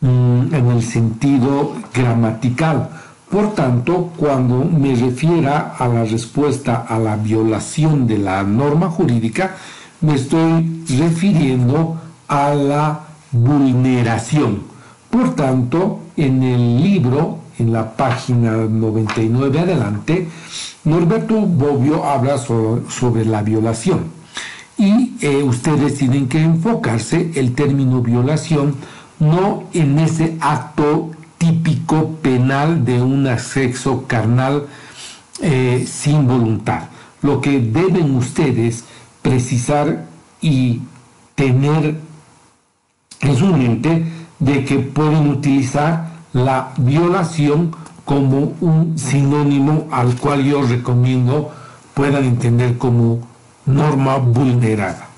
mm, 0.00 0.54
en 0.54 0.66
el 0.70 0.82
sentido 0.82 1.72
gramatical. 1.94 2.90
Por 3.30 3.54
tanto, 3.54 4.12
cuando 4.16 4.64
me 4.64 4.94
refiera 4.94 5.74
a 5.78 5.88
la 5.88 6.04
respuesta 6.04 6.86
a 6.88 6.98
la 6.98 7.16
violación 7.16 8.06
de 8.06 8.18
la 8.18 8.42
norma 8.42 8.88
jurídica, 8.90 9.56
me 10.02 10.14
estoy 10.16 10.84
refiriendo 10.98 11.96
a 12.28 12.54
la 12.54 13.00
vulneración. 13.32 14.64
Por 15.10 15.34
tanto, 15.34 16.00
en 16.16 16.42
el 16.42 16.82
libro, 16.82 17.38
en 17.58 17.72
la 17.72 17.96
página 17.96 18.52
99 18.52 19.58
adelante, 19.60 20.28
Norberto 20.84 21.40
Bobbio 21.40 22.04
habla 22.04 22.38
sobre, 22.38 23.24
la 23.24 23.42
violación. 23.42 24.04
Y 24.78 25.14
eh, 25.20 25.42
ustedes 25.42 25.96
tienen 25.96 26.28
que 26.28 26.40
enfocarse 26.40 27.30
el 27.34 27.54
término 27.54 28.02
violación 28.02 28.76
no 29.18 29.64
en 29.72 29.98
ese 29.98 30.36
acto 30.40 31.10
típico 31.38 32.10
penal 32.22 32.84
de 32.84 33.00
un 33.00 33.26
sexo 33.38 34.06
carnal 34.06 34.66
eh, 35.40 35.86
sin 35.90 36.26
voluntad. 36.26 36.84
Lo 37.22 37.40
que 37.40 37.58
deben 37.60 38.14
ustedes 38.14 38.84
precisar 39.22 40.04
y 40.40 40.80
tener 41.34 41.98
en 43.20 43.36
su 43.36 43.46
mente 43.46 44.04
de 44.38 44.64
que 44.64 44.78
pueden 44.78 45.30
utilizar 45.30 46.15
la 46.32 46.72
violación 46.76 47.74
como 48.04 48.54
un 48.60 48.98
sinónimo 48.98 49.88
al 49.90 50.16
cual 50.16 50.44
yo 50.44 50.62
recomiendo 50.62 51.52
puedan 51.94 52.24
entender 52.24 52.78
como 52.78 53.20
norma 53.64 54.16
vulnerada. 54.16 55.08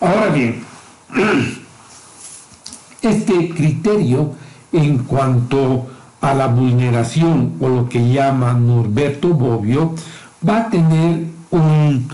Ahora 0.00 0.28
bien, 0.28 0.64
este 3.02 3.50
criterio 3.50 4.32
en 4.72 4.98
cuanto 4.98 5.86
a 6.20 6.34
la 6.34 6.46
vulneración 6.48 7.54
o 7.60 7.68
lo 7.68 7.88
que 7.88 8.10
llama 8.10 8.52
Norberto 8.54 9.28
Bobbio 9.28 9.94
va 10.46 10.58
a 10.58 10.70
tener 10.70 11.26
un 11.50 12.08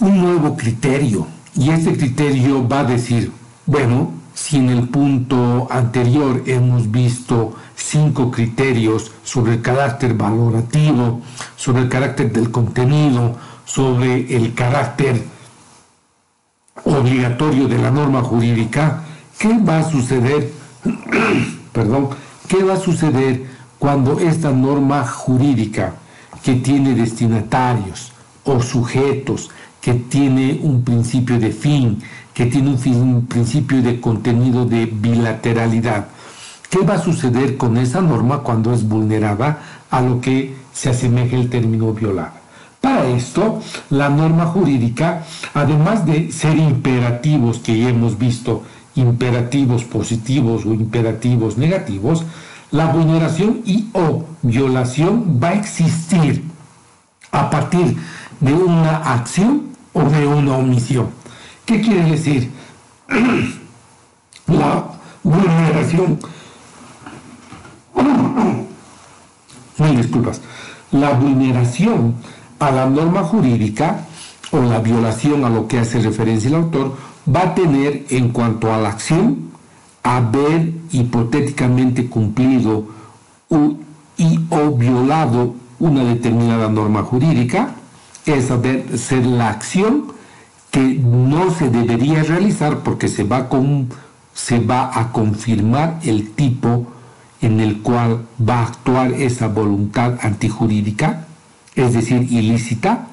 un 0.00 0.20
nuevo 0.20 0.56
criterio 0.56 1.26
y 1.54 1.70
ese 1.70 1.96
criterio 1.96 2.66
va 2.66 2.80
a 2.80 2.84
decir, 2.84 3.32
bueno, 3.66 4.12
si 4.40 4.56
en 4.56 4.70
el 4.70 4.88
punto 4.88 5.66
anterior 5.68 6.44
hemos 6.46 6.90
visto 6.90 7.56
cinco 7.74 8.30
criterios 8.30 9.10
sobre 9.24 9.54
el 9.54 9.62
carácter 9.62 10.14
valorativo, 10.14 11.20
sobre 11.56 11.82
el 11.82 11.88
carácter 11.88 12.32
del 12.32 12.50
contenido, 12.50 13.36
sobre 13.64 14.34
el 14.34 14.54
carácter 14.54 15.24
obligatorio 16.84 17.66
de 17.66 17.78
la 17.78 17.90
norma 17.90 18.22
jurídica, 18.22 19.02
¿qué 19.38 19.58
va 19.58 19.80
a 19.80 19.90
suceder? 19.90 20.52
Perdón, 21.72 22.10
¿qué 22.46 22.62
va 22.62 22.74
a 22.74 22.80
suceder 22.80 23.44
cuando 23.78 24.20
esta 24.20 24.52
norma 24.52 25.04
jurídica 25.04 25.94
que 26.44 26.54
tiene 26.54 26.94
destinatarios 26.94 28.12
o 28.44 28.62
sujetos 28.62 29.50
que 29.80 29.94
tiene 29.94 30.60
un 30.62 30.82
principio 30.82 31.38
de 31.38 31.50
fin, 31.50 32.02
que 32.38 32.46
tiene 32.46 32.70
un, 32.70 33.26
principio 33.26 33.82
de 33.82 34.00
contenido 34.00 34.64
de 34.64 34.86
bilateralidad. 34.86 36.06
¿Qué 36.70 36.78
va 36.84 36.94
a 36.94 37.02
suceder 37.02 37.56
con 37.56 37.76
esa 37.76 38.00
norma 38.00 38.44
cuando 38.44 38.72
es 38.72 38.86
vulnerada 38.86 39.58
a 39.90 40.00
lo 40.00 40.20
que 40.20 40.54
se 40.72 40.90
asemeja 40.90 41.34
el 41.34 41.50
término 41.50 41.92
violada? 41.92 42.34
Para 42.80 43.08
esto, 43.08 43.60
la 43.90 44.08
norma 44.08 44.46
jurídica, 44.46 45.24
además 45.52 46.06
de 46.06 46.30
ser 46.30 46.56
imperativos 46.58 47.58
que 47.58 47.76
ya 47.76 47.88
hemos 47.88 48.16
visto, 48.16 48.62
imperativos 48.94 49.82
positivos 49.82 50.64
o 50.64 50.72
imperativos 50.72 51.58
negativos, 51.58 52.24
la 52.70 52.86
vulneración 52.86 53.62
y 53.64 53.88
o 53.94 54.26
violación 54.42 55.40
va 55.42 55.48
a 55.48 55.54
existir 55.54 56.44
a 57.32 57.50
partir 57.50 57.96
de 58.38 58.54
una 58.54 58.98
acción 58.98 59.62
o 59.92 60.04
de 60.04 60.24
una 60.24 60.56
omisión. 60.56 61.17
¿Qué 61.68 61.82
quiere 61.82 62.12
decir? 62.12 62.50
la 64.46 64.86
vulneración. 65.22 66.18
Mil 69.78 69.96
disculpas. 69.98 70.40
La 70.92 71.10
vulneración 71.10 72.14
a 72.58 72.70
la 72.70 72.86
norma 72.86 73.22
jurídica 73.22 74.06
o 74.50 74.60
la 74.62 74.78
violación 74.78 75.44
a 75.44 75.50
lo 75.50 75.68
que 75.68 75.80
hace 75.80 76.00
referencia 76.00 76.48
el 76.48 76.54
autor 76.54 76.96
va 77.28 77.42
a 77.42 77.54
tener 77.54 78.06
en 78.08 78.30
cuanto 78.30 78.72
a 78.72 78.78
la 78.78 78.88
acción 78.88 79.50
haber 80.02 80.72
hipotéticamente 80.90 82.06
cumplido 82.06 82.86
y 84.16 84.40
o 84.48 84.70
violado 84.70 85.54
una 85.80 86.02
determinada 86.02 86.70
norma 86.70 87.02
jurídica, 87.02 87.74
es 88.24 88.50
haber 88.50 88.98
ser 88.98 89.26
la 89.26 89.50
acción 89.50 90.16
no 90.80 91.50
se 91.50 91.70
debería 91.70 92.22
realizar 92.22 92.78
porque 92.78 93.08
se 93.08 93.24
va, 93.24 93.48
se 94.34 94.60
va 94.60 94.98
a 94.98 95.12
confirmar 95.12 96.00
el 96.02 96.30
tipo 96.30 96.86
en 97.40 97.60
el 97.60 97.82
cual 97.82 98.26
va 98.48 98.60
a 98.60 98.66
actuar 98.66 99.12
esa 99.12 99.48
voluntad 99.48 100.18
antijurídica 100.22 101.28
es 101.78 101.92
decir, 101.92 102.26
ilícita, 102.32 103.06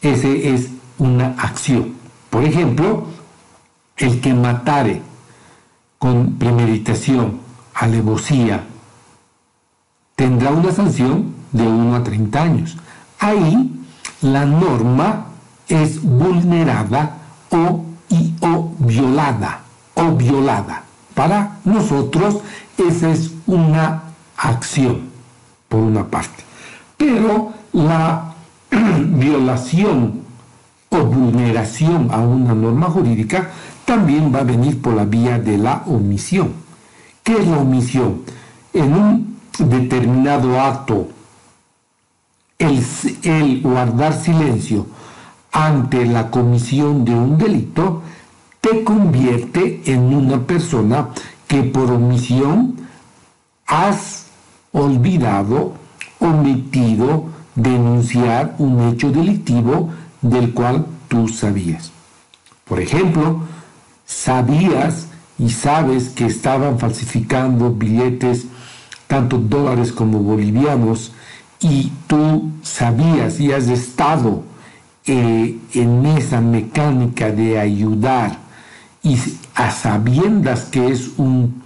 ese 0.00 0.54
es 0.54 0.70
una 0.98 1.34
acción. 1.38 1.94
Por 2.30 2.44
ejemplo, 2.44 3.06
el 3.96 4.20
que 4.20 4.32
matare 4.32 5.02
con 5.98 6.34
premeditación, 6.34 7.40
alevosía, 7.74 8.64
tendrá 10.14 10.50
una 10.50 10.70
sanción 10.70 11.34
de 11.50 11.66
1 11.66 11.96
a 11.96 12.04
30 12.04 12.42
años. 12.42 12.76
Ahí 13.18 13.72
la 14.20 14.44
norma 14.46 15.25
es 15.68 16.02
vulnerada 16.02 17.16
o, 17.50 17.84
o 18.40 18.74
violada 18.78 19.60
o 19.94 20.12
violada. 20.12 20.82
Para 21.14 21.58
nosotros 21.64 22.38
esa 22.76 23.10
es 23.10 23.32
una 23.46 24.02
acción, 24.36 25.08
por 25.68 25.80
una 25.80 26.06
parte. 26.06 26.44
Pero 26.96 27.52
la 27.72 28.34
violación 28.70 30.20
o 30.90 30.98
vulneración 30.98 32.10
a 32.12 32.18
una 32.18 32.54
norma 32.54 32.86
jurídica 32.86 33.50
también 33.84 34.34
va 34.34 34.40
a 34.40 34.44
venir 34.44 34.80
por 34.80 34.94
la 34.94 35.04
vía 35.04 35.38
de 35.38 35.58
la 35.58 35.82
omisión. 35.86 36.52
¿Qué 37.22 37.38
es 37.38 37.46
la 37.46 37.58
omisión? 37.58 38.22
En 38.72 38.94
un 38.94 39.36
determinado 39.58 40.60
acto, 40.60 41.08
el 42.58 43.62
guardar 43.62 44.14
silencio 44.14 44.86
ante 45.52 46.04
la 46.06 46.30
comisión 46.30 47.04
de 47.04 47.14
un 47.14 47.38
delito 47.38 48.02
te 48.60 48.82
convierte 48.84 49.82
en 49.86 50.14
una 50.14 50.40
persona 50.40 51.08
que 51.46 51.62
por 51.62 51.90
omisión 51.90 52.76
has 53.66 54.26
olvidado, 54.72 55.74
omitido, 56.18 57.26
denunciar 57.54 58.54
un 58.58 58.88
hecho 58.88 59.10
delictivo 59.10 59.90
del 60.20 60.52
cual 60.52 60.86
tú 61.08 61.28
sabías. 61.28 61.92
Por 62.64 62.80
ejemplo, 62.80 63.40
sabías 64.04 65.06
y 65.38 65.50
sabes 65.50 66.08
que 66.08 66.26
estaban 66.26 66.78
falsificando 66.78 67.72
billetes, 67.72 68.46
tanto 69.06 69.38
dólares 69.38 69.92
como 69.92 70.18
bolivianos, 70.18 71.12
y 71.60 71.92
tú 72.06 72.50
sabías 72.62 73.40
y 73.40 73.52
has 73.52 73.68
estado 73.68 74.42
eh, 75.06 75.58
en 75.74 76.06
esa 76.06 76.40
mecánica 76.40 77.30
de 77.30 77.58
ayudar 77.58 78.38
y 79.02 79.16
a 79.54 79.70
sabiendas 79.70 80.64
que 80.64 80.88
es 80.88 81.10
un 81.16 81.62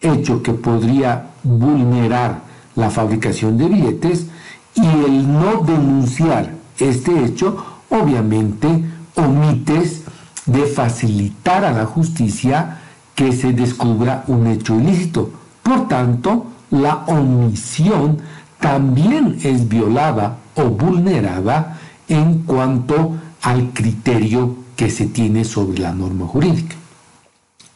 hecho 0.00 0.42
que 0.42 0.52
podría 0.52 1.30
vulnerar 1.42 2.40
la 2.74 2.90
fabricación 2.90 3.58
de 3.58 3.68
billetes, 3.68 4.26
y 4.74 4.86
el 4.86 5.30
no 5.30 5.62
denunciar 5.62 6.50
este 6.78 7.24
hecho, 7.24 7.64
obviamente 7.90 8.84
omites 9.14 10.02
de 10.46 10.64
facilitar 10.64 11.64
a 11.64 11.72
la 11.72 11.84
justicia 11.84 12.78
que 13.14 13.32
se 13.32 13.52
descubra 13.52 14.24
un 14.26 14.46
hecho 14.46 14.74
ilícito. 14.80 15.30
Por 15.62 15.88
tanto, 15.88 16.46
la 16.70 17.04
omisión 17.06 18.18
también 18.58 19.38
es 19.42 19.68
violada 19.68 20.38
o 20.54 20.64
vulnerada 20.64 21.78
en 22.12 22.40
cuanto 22.40 23.16
al 23.40 23.70
criterio 23.70 24.54
que 24.76 24.90
se 24.90 25.06
tiene 25.06 25.44
sobre 25.44 25.78
la 25.78 25.94
norma 25.94 26.26
jurídica. 26.26 26.76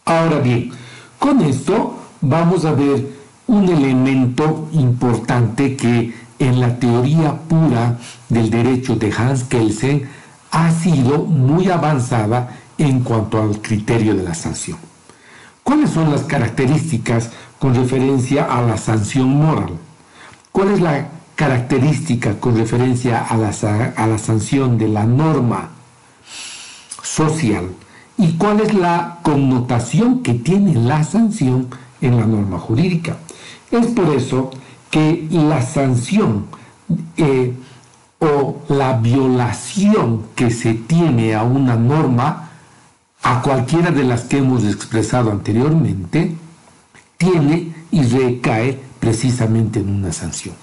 Ahora 0.05 0.39
bien, 0.41 0.71
con 1.19 1.41
esto 1.41 1.99
vamos 2.21 2.67
a 2.67 2.73
ver 2.73 3.17
un 3.47 3.69
elemento 3.69 4.69
importante 4.73 5.75
que 5.75 6.15
en 6.39 6.61
la 6.61 6.79
teoría 6.79 7.33
pura 7.49 7.99
del 8.29 8.51
derecho 8.51 8.97
de 8.97 9.11
Hans 9.11 9.45
Kelsen 9.45 10.07
ha 10.51 10.71
sido 10.71 11.25
muy 11.25 11.71
avanzada 11.71 12.59
en 12.77 13.01
cuanto 13.01 13.41
al 13.41 13.63
criterio 13.63 14.15
de 14.15 14.23
la 14.23 14.35
sanción. 14.35 14.79
¿Cuáles 15.63 15.91
son 15.91 16.11
las 16.11 16.23
características 16.23 17.31
con 17.59 17.75
referencia 17.75 18.45
a 18.45 18.61
la 18.61 18.77
sanción 18.77 19.31
moral? 19.31 19.73
¿Cuál 20.53 20.73
es 20.73 20.81
la 20.81 21.09
característica 21.37 22.41
con 22.41 22.57
referencia 22.57 23.25
a 23.25 23.37
la, 23.37 23.51
a 23.97 24.07
la 24.07 24.19
sanción 24.19 24.79
de 24.79 24.89
la 24.89 25.05
norma 25.05 25.71
social? 27.03 27.69
¿Y 28.19 28.33
cuál 28.33 28.61
es 28.61 28.75
la 28.75 29.19
connotación 29.23 30.23
que 30.23 30.35
tiene 30.35 30.75
la 30.75 31.05
sanción 31.05 31.69
en 32.01 32.17
la 32.17 32.27
norma 32.27 32.59
jurídica? 32.59 33.19
Es 33.71 33.87
por 33.89 34.09
eso 34.15 34.51
que 34.91 35.29
la 35.31 35.63
sanción 35.63 36.47
eh, 37.17 37.55
o 38.19 38.63
la 38.69 38.95
violación 38.95 40.27
que 40.35 40.51
se 40.51 40.75
tiene 40.75 41.35
a 41.35 41.43
una 41.43 41.77
norma, 41.77 42.51
a 43.23 43.43
cualquiera 43.43 43.91
de 43.91 44.05
las 44.05 44.23
que 44.23 44.39
hemos 44.39 44.65
expresado 44.65 45.31
anteriormente, 45.31 46.35
tiene 47.19 47.75
y 47.91 48.03
recae 48.05 48.79
precisamente 49.01 49.81
en 49.81 49.91
una 49.91 50.13
sanción. 50.13 50.55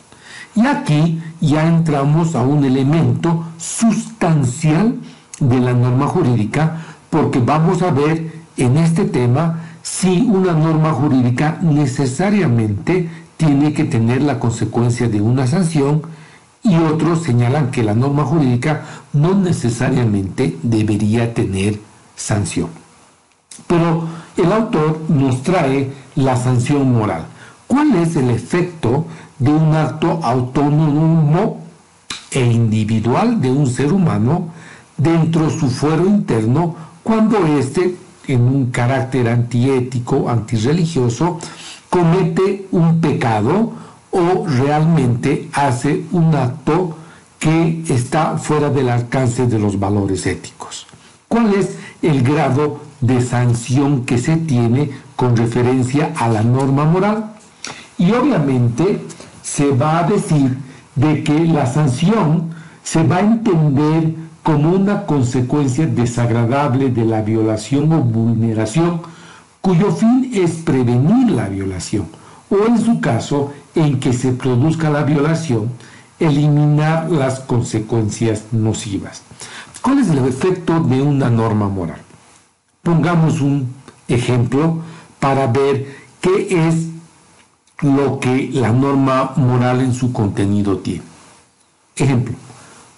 Y 0.55 0.65
aquí 0.65 1.21
ya 1.41 1.67
entramos 1.67 2.35
a 2.35 2.41
un 2.41 2.63
elemento 2.63 3.45
sustancial 3.57 4.95
de 5.39 5.59
la 5.59 5.73
norma 5.73 6.07
jurídica, 6.07 6.77
porque 7.09 7.39
vamos 7.39 7.81
a 7.81 7.91
ver 7.91 8.31
en 8.57 8.77
este 8.77 9.05
tema 9.05 9.61
si 9.81 10.21
una 10.21 10.53
norma 10.53 10.93
jurídica 10.93 11.57
necesariamente 11.61 13.09
tiene 13.37 13.73
que 13.73 13.83
tener 13.83 14.21
la 14.21 14.39
consecuencia 14.39 15.09
de 15.09 15.21
una 15.21 15.47
sanción 15.47 16.03
y 16.63 16.75
otros 16.77 17.23
señalan 17.23 17.71
que 17.71 17.83
la 17.83 17.93
norma 17.93 18.23
jurídica 18.23 18.83
no 19.11 19.35
necesariamente 19.35 20.57
debería 20.63 21.33
tener 21.33 21.79
sanción. 22.15 22.69
Pero 23.67 24.07
el 24.37 24.51
autor 24.51 25.01
nos 25.09 25.43
trae 25.43 25.91
la 26.15 26.37
sanción 26.37 26.93
moral. 26.93 27.25
¿Cuál 27.67 27.95
es 27.95 28.15
el 28.15 28.29
efecto 28.29 29.05
de 29.43 29.51
un 29.51 29.75
acto 29.75 30.19
autónomo 30.23 31.59
e 32.31 32.39
individual 32.39 33.41
de 33.41 33.51
un 33.51 33.67
ser 33.67 33.91
humano 33.91 34.53
dentro 34.95 35.47
de 35.47 35.59
su 35.59 35.69
fuero 35.69 36.05
interno 36.05 36.75
cuando 37.03 37.45
éste, 37.45 37.97
en 38.27 38.41
un 38.41 38.71
carácter 38.71 39.27
antiético, 39.27 40.29
antirreligioso, 40.29 41.39
comete 41.89 42.69
un 42.71 43.01
pecado 43.01 43.73
o 44.11 44.45
realmente 44.47 45.49
hace 45.51 46.05
un 46.13 46.33
acto 46.33 46.95
que 47.37 47.83
está 47.89 48.37
fuera 48.37 48.69
del 48.69 48.87
alcance 48.87 49.45
de 49.47 49.59
los 49.59 49.77
valores 49.77 50.25
éticos. 50.25 50.87
¿Cuál 51.27 51.53
es 51.55 51.75
el 52.01 52.23
grado 52.23 52.79
de 53.01 53.19
sanción 53.21 54.05
que 54.05 54.17
se 54.17 54.37
tiene 54.37 54.91
con 55.17 55.35
referencia 55.35 56.13
a 56.15 56.29
la 56.29 56.43
norma 56.43 56.85
moral? 56.85 57.33
Y 57.97 58.13
obviamente 58.13 59.01
se 59.43 59.69
va 59.71 59.99
a 59.99 60.03
decir 60.03 60.57
de 60.95 61.23
que 61.23 61.45
la 61.45 61.67
sanción 61.67 62.49
se 62.83 63.03
va 63.03 63.17
a 63.17 63.21
entender 63.21 64.15
como 64.41 64.71
una 64.71 65.05
consecuencia 65.05 65.85
desagradable 65.85 66.89
de 66.89 67.05
la 67.05 67.21
violación 67.21 67.91
o 67.93 68.01
vulneración 68.01 69.01
cuyo 69.61 69.91
fin 69.91 70.31
es 70.33 70.51
prevenir 70.55 71.31
la 71.31 71.47
violación, 71.47 72.07
o 72.49 72.67
en 72.67 72.77
su 72.77 72.99
caso, 72.99 73.53
en 73.75 73.99
que 73.99 74.11
se 74.11 74.33
produzca 74.33 74.89
la 74.89 75.03
violación, 75.03 75.69
eliminar 76.19 77.09
las 77.09 77.39
consecuencias 77.39 78.43
nocivas. 78.51 79.23
¿Cuál 79.81 79.99
es 79.99 80.09
el 80.09 80.25
efecto 80.25 80.81
de 80.81 81.01
una 81.01 81.29
norma 81.29 81.69
moral? 81.69 82.01
Pongamos 82.81 83.39
un 83.39 83.73
ejemplo 84.09 84.79
para 85.19 85.47
ver 85.47 85.87
qué 86.19 86.67
es 86.67 86.87
lo 87.83 88.19
que 88.19 88.49
la 88.51 88.71
norma 88.71 89.33
moral 89.35 89.81
en 89.81 89.93
su 89.93 90.11
contenido 90.11 90.77
tiene. 90.77 91.03
Ejemplo, 91.95 92.35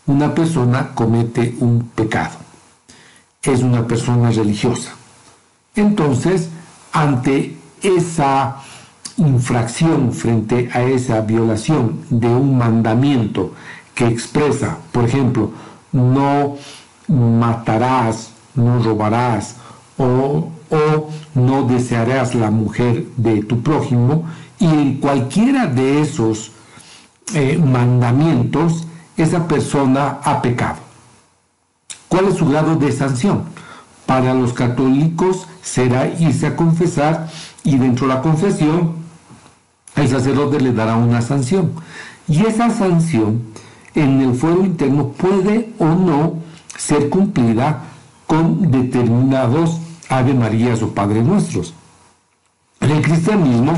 una 0.06 0.34
persona 0.34 0.92
comete 0.94 1.56
un 1.60 1.90
pecado, 1.94 2.38
es 3.42 3.62
una 3.62 3.86
persona 3.86 4.32
religiosa. 4.32 4.92
Entonces, 5.76 6.50
ante 6.94 7.58
esa 7.82 8.62
infracción, 9.18 10.14
frente 10.14 10.70
a 10.74 10.84
esa 10.84 11.22
violación 11.22 12.02
de 12.10 12.28
un 12.28 12.58
mandamiento 12.58 13.54
que 13.94 14.06
expresa, 14.06 14.78
por 14.92 15.06
ejemplo, 15.06 15.52
no 15.92 16.56
matarás, 17.08 18.32
no 18.56 18.82
robarás 18.84 19.56
o, 19.98 20.52
no 21.36 21.64
desearás 21.64 22.36
la 22.36 22.52
mujer 22.52 23.06
de 23.18 23.44
tu 23.44 23.62
prójimo, 23.62 24.26
y 24.60 24.66
en 24.66 24.96
cualquiera 24.96 25.68
de 25.68 26.02
esos 26.02 26.52
eh, 27.34 27.58
mandamientos 27.58 28.86
esa 29.18 29.48
persona 29.48 30.20
ha 30.24 30.42
pecado. 30.42 30.78
¿Cuál 32.08 32.26
es 32.26 32.36
su 32.36 32.48
grado 32.48 32.76
de 32.76 32.92
sanción? 32.92 33.44
Para 34.06 34.34
los 34.34 34.54
católicos 34.54 35.48
será 35.62 36.08
irse 36.08 36.48
a 36.48 36.56
confesar 36.56 37.30
y 37.64 37.78
dentro 37.78 38.08
de 38.08 38.14
la 38.14 38.22
confesión 38.22 38.96
el 39.96 40.08
sacerdote 40.10 40.60
le 40.60 40.74
dará 40.74 40.96
una 40.96 41.22
sanción. 41.22 41.72
Y 42.28 42.46
esa 42.46 42.70
sanción 42.70 43.42
en 43.96 44.22
el 44.22 44.36
fuero 44.36 44.64
interno 44.64 45.10
puede 45.10 45.74
o 45.80 45.86
no 45.86 46.40
ser 46.78 47.10
cumplida 47.10 47.84
con 48.28 48.72
determinados 48.72 49.80
Ave 50.10 50.34
Marías 50.34 50.82
o 50.82 50.94
Padre 50.94 51.24
Nuestros. 51.24 51.74
En 52.82 52.92
el 52.92 53.02
cristianismo 53.02 53.74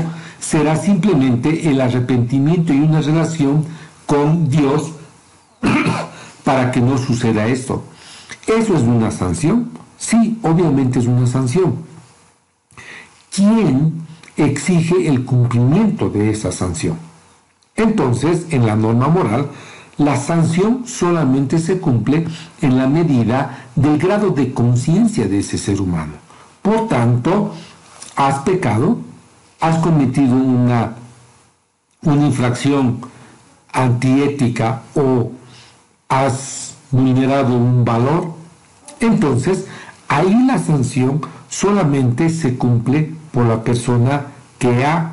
será 0.48 0.76
simplemente 0.76 1.68
el 1.68 1.78
arrepentimiento 1.78 2.72
y 2.72 2.78
una 2.78 3.02
relación 3.02 3.66
con 4.06 4.48
Dios 4.48 4.92
para 6.44 6.70
que 6.70 6.80
no 6.80 6.96
suceda 6.96 7.46
esto. 7.46 7.84
¿Eso 8.46 8.74
es 8.74 8.82
una 8.82 9.10
sanción? 9.10 9.70
Sí, 9.98 10.38
obviamente 10.42 11.00
es 11.00 11.06
una 11.06 11.26
sanción. 11.26 11.76
¿Quién 13.30 14.06
exige 14.38 15.06
el 15.06 15.26
cumplimiento 15.26 16.08
de 16.08 16.30
esa 16.30 16.50
sanción? 16.50 16.96
Entonces, 17.76 18.46
en 18.48 18.64
la 18.64 18.74
norma 18.74 19.08
moral, 19.08 19.50
la 19.98 20.16
sanción 20.16 20.84
solamente 20.86 21.58
se 21.58 21.78
cumple 21.78 22.24
en 22.62 22.78
la 22.78 22.86
medida 22.86 23.66
del 23.76 23.98
grado 23.98 24.30
de 24.30 24.54
conciencia 24.54 25.28
de 25.28 25.40
ese 25.40 25.58
ser 25.58 25.78
humano. 25.78 26.14
Por 26.62 26.88
tanto, 26.88 27.52
has 28.16 28.38
pecado, 28.38 29.07
has 29.60 29.78
cometido 29.78 30.34
una, 30.34 30.94
una 32.02 32.26
infracción 32.26 33.00
antiética 33.72 34.82
o 34.94 35.32
has 36.08 36.74
vulnerado 36.90 37.54
un 37.54 37.84
valor, 37.84 38.32
entonces 39.00 39.66
ahí 40.08 40.46
la 40.46 40.58
sanción 40.58 41.20
solamente 41.48 42.30
se 42.30 42.56
cumple 42.56 43.14
por 43.32 43.46
la 43.46 43.62
persona 43.62 44.26
que 44.58 44.84
ha 44.84 45.12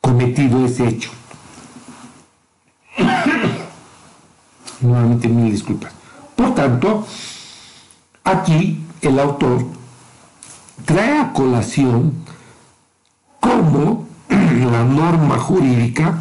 cometido 0.00 0.64
ese 0.64 0.88
hecho. 0.88 1.10
Nuevamente 4.80 5.28
mil 5.28 5.52
disculpas. 5.52 5.92
Por 6.34 6.54
tanto, 6.54 7.06
aquí 8.24 8.82
el 9.02 9.18
autor 9.18 9.66
trae 10.84 11.18
a 11.18 11.32
colación 11.32 12.14
cómo 13.40 14.06
la 14.28 14.84
norma 14.84 15.38
jurídica 15.38 16.18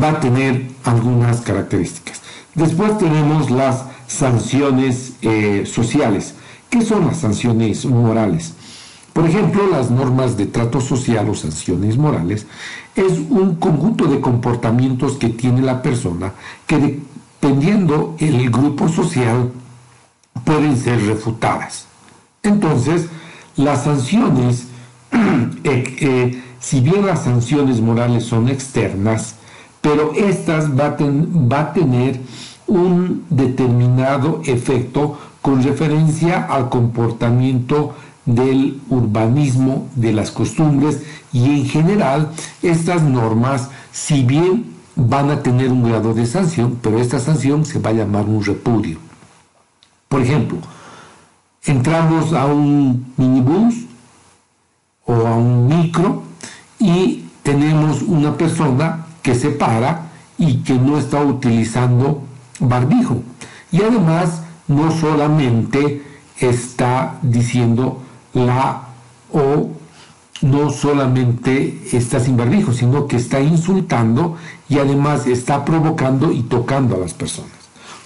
va 0.00 0.10
a 0.10 0.20
tener 0.20 0.70
algunas 0.84 1.40
características. 1.42 2.22
Después 2.54 2.98
tenemos 2.98 3.50
las 3.50 3.84
sanciones 4.06 5.14
eh, 5.22 5.64
sociales. 5.66 6.34
¿Qué 6.68 6.82
son 6.82 7.06
las 7.06 7.18
sanciones 7.18 7.84
morales? 7.84 8.54
Por 9.12 9.26
ejemplo, 9.26 9.66
las 9.66 9.90
normas 9.90 10.36
de 10.36 10.46
trato 10.46 10.80
social 10.80 11.28
o 11.28 11.34
sanciones 11.34 11.98
morales 11.98 12.46
es 12.94 13.18
un 13.28 13.56
conjunto 13.56 14.06
de 14.06 14.20
comportamientos 14.20 15.12
que 15.12 15.28
tiene 15.28 15.60
la 15.60 15.82
persona 15.82 16.32
que 16.66 16.78
dependiendo 16.78 18.16
el 18.18 18.50
grupo 18.50 18.88
social 18.88 19.52
pueden 20.44 20.76
ser 20.76 21.04
refutadas. 21.06 21.86
Entonces, 22.42 23.06
las 23.56 23.84
sanciones, 23.84 24.66
eh, 25.12 25.96
eh, 26.00 26.42
si 26.62 26.80
bien 26.80 27.04
las 27.04 27.24
sanciones 27.24 27.80
morales 27.80 28.24
son 28.24 28.48
externas, 28.48 29.34
pero 29.80 30.12
estas 30.14 30.70
va 30.70 30.96
a 31.58 31.72
tener 31.72 32.20
un 32.68 33.24
determinado 33.28 34.40
efecto 34.44 35.18
con 35.42 35.60
referencia 35.62 36.46
al 36.46 36.70
comportamiento 36.70 37.94
del 38.24 38.80
urbanismo, 38.88 39.88
de 39.96 40.12
las 40.12 40.30
costumbres 40.30 41.02
y 41.32 41.46
en 41.46 41.66
general 41.66 42.30
estas 42.62 43.02
normas, 43.02 43.68
si 43.90 44.22
bien 44.22 44.72
van 44.94 45.30
a 45.30 45.42
tener 45.42 45.72
un 45.72 45.82
grado 45.82 46.14
de 46.14 46.26
sanción, 46.26 46.78
pero 46.80 47.00
esta 47.00 47.18
sanción 47.18 47.66
se 47.66 47.80
va 47.80 47.90
a 47.90 47.94
llamar 47.94 48.26
un 48.26 48.44
repudio. 48.44 48.98
Por 50.08 50.22
ejemplo, 50.22 50.58
entramos 51.64 52.32
a 52.32 52.46
un 52.46 53.12
minibús 53.16 53.74
o 55.04 55.14
a 55.26 55.34
un 55.36 55.66
micro 55.66 56.22
y 56.82 57.24
tenemos 57.42 58.02
una 58.02 58.36
persona 58.36 59.06
que 59.22 59.34
se 59.34 59.50
para 59.50 60.10
y 60.36 60.56
que 60.58 60.74
no 60.74 60.98
está 60.98 61.22
utilizando 61.22 62.22
barbijo. 62.58 63.22
Y 63.70 63.82
además 63.82 64.42
no 64.66 64.90
solamente 64.90 66.02
está 66.38 67.18
diciendo 67.22 68.02
la 68.34 68.82
o 69.32 69.68
no 70.42 70.70
solamente 70.70 71.82
está 71.92 72.18
sin 72.18 72.36
barbijo, 72.36 72.72
sino 72.72 73.06
que 73.06 73.16
está 73.16 73.40
insultando 73.40 74.36
y 74.68 74.78
además 74.78 75.26
está 75.26 75.64
provocando 75.64 76.32
y 76.32 76.42
tocando 76.42 76.96
a 76.96 76.98
las 76.98 77.14
personas. 77.14 77.52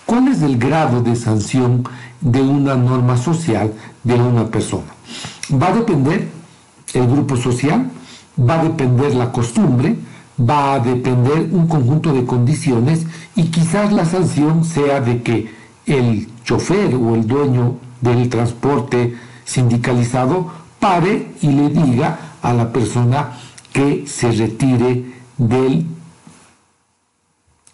¿Cuál 0.04 0.28
es 0.28 0.42
el 0.42 0.58
grado 0.58 1.02
de 1.02 1.16
sanción 1.16 1.82
de 2.20 2.42
una 2.42 2.76
norma 2.76 3.16
social 3.16 3.72
de 4.04 4.14
una 4.14 4.46
persona? 4.46 4.92
Va 5.50 5.68
a 5.68 5.72
depender 5.72 6.28
el 6.92 7.06
grupo 7.06 7.36
social, 7.36 7.90
va 8.38 8.60
a 8.60 8.64
depender 8.64 9.14
la 9.14 9.32
costumbre, 9.32 9.96
va 10.38 10.74
a 10.74 10.80
depender 10.80 11.48
un 11.52 11.66
conjunto 11.66 12.12
de 12.12 12.24
condiciones 12.24 13.06
y 13.34 13.44
quizás 13.44 13.92
la 13.92 14.04
sanción 14.04 14.64
sea 14.64 15.00
de 15.00 15.22
que 15.22 15.50
el 15.86 16.28
chofer 16.44 16.94
o 16.94 17.14
el 17.14 17.26
dueño 17.26 17.76
del 18.00 18.28
transporte 18.28 19.16
sindicalizado 19.44 20.50
pare 20.78 21.32
y 21.40 21.48
le 21.48 21.68
diga 21.70 22.18
a 22.42 22.52
la 22.52 22.72
persona 22.72 23.30
que 23.72 24.06
se 24.06 24.30
retire 24.32 25.04
del, 25.38 25.86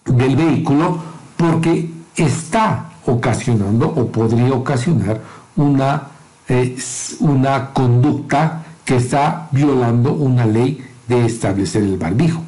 del 0.04 0.36
vehículo 0.36 0.98
porque 1.36 1.90
está 2.16 2.90
ocasionando 3.06 3.88
o 3.88 4.06
podría 4.06 4.52
ocasionar 4.52 5.20
una, 5.56 6.08
eh, 6.48 6.76
una 7.20 7.72
conducta 7.72 8.62
que 8.84 8.96
está 8.96 9.48
violando 9.52 10.12
una 10.12 10.46
ley 10.46 10.84
de 11.08 11.26
establecer 11.26 11.82
el 11.82 11.96
barbijo. 11.96 12.42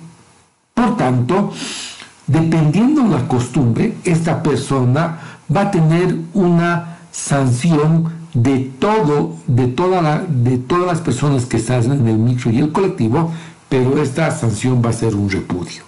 Por 0.75 0.97
tanto, 0.97 1.53
dependiendo 2.27 3.03
de 3.03 3.11
la 3.11 3.29
costumbre, 3.29 3.95
esta 4.05 4.43
persona 4.43 5.19
va 5.55 5.63
a 5.63 5.71
tener 5.71 6.17
una 6.33 6.99
sanción 7.13 8.13
de 8.35 8.73
todo, 8.81 9.37
de, 9.47 9.69
toda 9.69 10.25
de 10.29 10.59
todas 10.59 10.87
las 10.87 11.01
personas 11.01 11.47
que 11.47 11.59
están 11.59 11.85
en 11.85 12.09
el 12.09 12.19
micro 12.19 12.51
y 12.51 12.59
el 12.59 12.73
colectivo, 12.73 13.31
pero 13.69 14.03
esta 14.03 14.31
sanción 14.31 14.83
va 14.85 14.91
a 14.91 14.93
ser 14.93 15.15
un 15.15 15.31
repudio. 15.31 15.83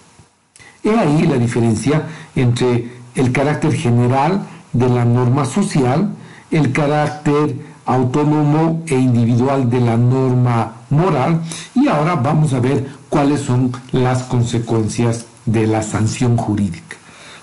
He 0.83 0.91
ahí 0.91 1.27
la 1.27 1.37
diferencia 1.37 2.03
entre 2.35 2.91
el 3.15 3.31
carácter 3.31 3.73
general 3.73 4.41
de 4.71 4.89
la 4.89 5.03
norma 5.03 5.45
social, 5.45 6.09
el 6.51 6.71
carácter 6.71 7.55
autónomo 7.87 8.83
e 8.85 8.95
individual 8.95 9.69
de 9.69 9.79
la 9.79 9.97
norma 9.97 10.73
moral 10.89 11.41
y 11.73 11.87
ahora 11.87 12.15
vamos 12.15 12.53
a 12.53 12.59
ver 12.59 12.85
cuáles 13.09 13.41
son 13.41 13.71
las 13.91 14.23
consecuencias 14.23 15.25
de 15.45 15.65
la 15.65 15.81
sanción 15.81 16.37
jurídica. 16.37 16.97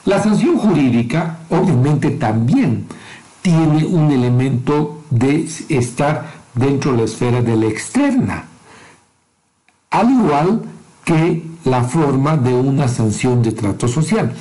La 0.05 0.23
sanción 0.23 0.59
jurídica 0.59 1.39
obviamente 1.49 2.11
también 2.11 2.87
tiene 3.41 3.87
un 3.87 4.13
elemento 4.13 5.03
de 5.11 5.49
estar 5.69 6.27
dentro 6.55 6.93
de 6.93 6.99
la 6.99 7.05
esfera 7.05 7.41
de 7.41 7.57
la 7.57 7.67
externa, 7.67 8.45
al 9.91 10.11
igual 10.11 10.63
que 11.05 11.43
la 11.65 11.83
forma 11.85 12.37
de 12.37 12.53
una 12.53 12.87
sanción 12.89 13.43
de 13.43 13.53
trato 13.53 13.89
social. 13.89 14.33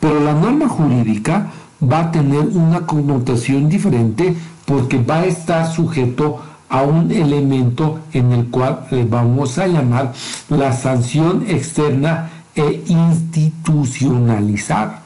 Pero 0.00 0.18
la 0.20 0.32
norma 0.32 0.68
jurídica 0.68 1.52
va 1.82 2.00
a 2.00 2.10
tener 2.10 2.40
una 2.40 2.86
connotación 2.86 3.68
diferente 3.68 4.36
porque 4.64 4.98
va 4.98 5.20
a 5.20 5.26
estar 5.26 5.72
sujeto 5.72 6.40
a 6.68 6.82
un 6.82 7.12
elemento 7.12 8.00
en 8.12 8.32
el 8.32 8.46
cual 8.46 8.86
le 8.90 9.04
vamos 9.04 9.58
a 9.58 9.66
llamar 9.66 10.12
la 10.48 10.72
sanción 10.72 11.44
externa 11.46 12.30
e 12.54 12.82
institucionalizada. 12.86 15.02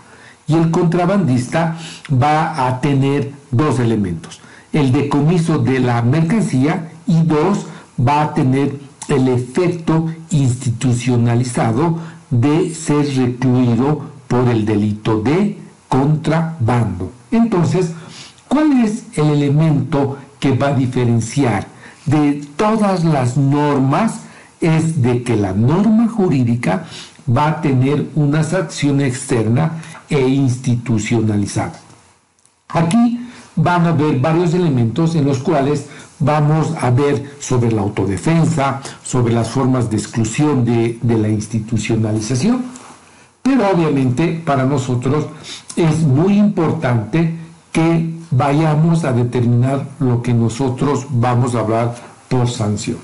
Y 0.49 0.55
el 0.55 0.71
contrabandista 0.71 1.77
va 2.11 2.67
a 2.67 2.81
tener 2.81 3.31
dos 3.51 3.79
elementos. 3.79 4.41
El 4.73 4.91
decomiso 4.91 5.59
de 5.59 5.79
la 5.79 6.01
mercancía 6.01 6.91
y 7.07 7.21
dos, 7.21 7.67
va 7.99 8.23
a 8.23 8.33
tener 8.33 8.79
el 9.07 9.27
efecto 9.27 10.07
institucionalizado 10.29 11.97
de 12.29 12.73
ser 12.73 13.05
recluido 13.15 14.03
por 14.27 14.47
el 14.47 14.65
delito 14.65 15.21
de 15.21 15.57
contrabando. 15.87 17.11
Entonces, 17.31 17.91
¿cuál 18.47 18.83
es 18.83 19.05
el 19.15 19.29
elemento 19.29 20.17
que 20.39 20.51
va 20.51 20.67
a 20.67 20.73
diferenciar 20.73 21.67
de 22.05 22.45
todas 22.55 23.03
las 23.03 23.37
normas 23.37 24.21
es 24.61 25.01
de 25.01 25.23
que 25.23 25.35
la 25.35 25.53
norma 25.53 26.07
jurídica 26.07 26.85
va 27.35 27.47
a 27.47 27.61
tener 27.61 28.07
una 28.15 28.43
sanción 28.43 29.01
externa 29.01 29.81
e 30.09 30.19
institucionalizada. 30.19 31.79
Aquí 32.69 33.27
van 33.55 33.85
a 33.85 33.89
haber 33.89 34.19
varios 34.19 34.53
elementos 34.53 35.15
en 35.15 35.25
los 35.25 35.39
cuales 35.39 35.87
vamos 36.19 36.73
a 36.79 36.89
ver 36.89 37.35
sobre 37.39 37.71
la 37.71 37.81
autodefensa, 37.81 38.81
sobre 39.03 39.33
las 39.33 39.49
formas 39.49 39.89
de 39.89 39.97
exclusión 39.97 40.65
de, 40.65 40.99
de 41.01 41.17
la 41.17 41.29
institucionalización, 41.29 42.63
pero 43.41 43.69
obviamente 43.69 44.41
para 44.45 44.65
nosotros 44.65 45.27
es 45.75 45.99
muy 45.99 46.37
importante 46.37 47.35
que 47.71 48.09
vayamos 48.31 49.05
a 49.05 49.13
determinar 49.13 49.87
lo 49.99 50.21
que 50.21 50.33
nosotros 50.33 51.05
vamos 51.09 51.55
a 51.55 51.61
hablar 51.61 51.95
por 52.27 52.49
sanción. 52.49 52.97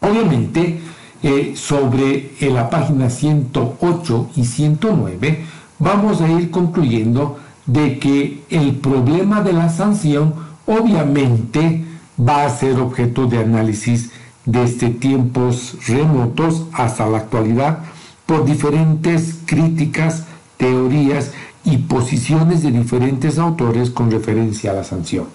Obviamente, 0.00 0.80
eh, 1.28 1.56
sobre 1.56 2.34
en 2.38 2.54
la 2.54 2.70
página 2.70 3.10
108 3.10 4.30
y 4.36 4.44
109, 4.44 5.44
vamos 5.80 6.20
a 6.20 6.28
ir 6.28 6.52
concluyendo 6.52 7.38
de 7.66 7.98
que 7.98 8.44
el 8.48 8.76
problema 8.76 9.40
de 9.40 9.52
la 9.52 9.68
sanción 9.68 10.34
obviamente 10.66 11.84
va 12.16 12.44
a 12.44 12.48
ser 12.48 12.78
objeto 12.78 13.26
de 13.26 13.40
análisis 13.40 14.12
desde 14.44 14.90
tiempos 14.90 15.76
remotos 15.88 16.66
hasta 16.72 17.08
la 17.08 17.18
actualidad 17.18 17.80
por 18.24 18.44
diferentes 18.44 19.40
críticas, 19.46 20.26
teorías 20.56 21.32
y 21.64 21.78
posiciones 21.78 22.62
de 22.62 22.70
diferentes 22.70 23.36
autores 23.36 23.90
con 23.90 24.12
referencia 24.12 24.70
a 24.70 24.74
la 24.74 24.84
sanción. 24.84 25.26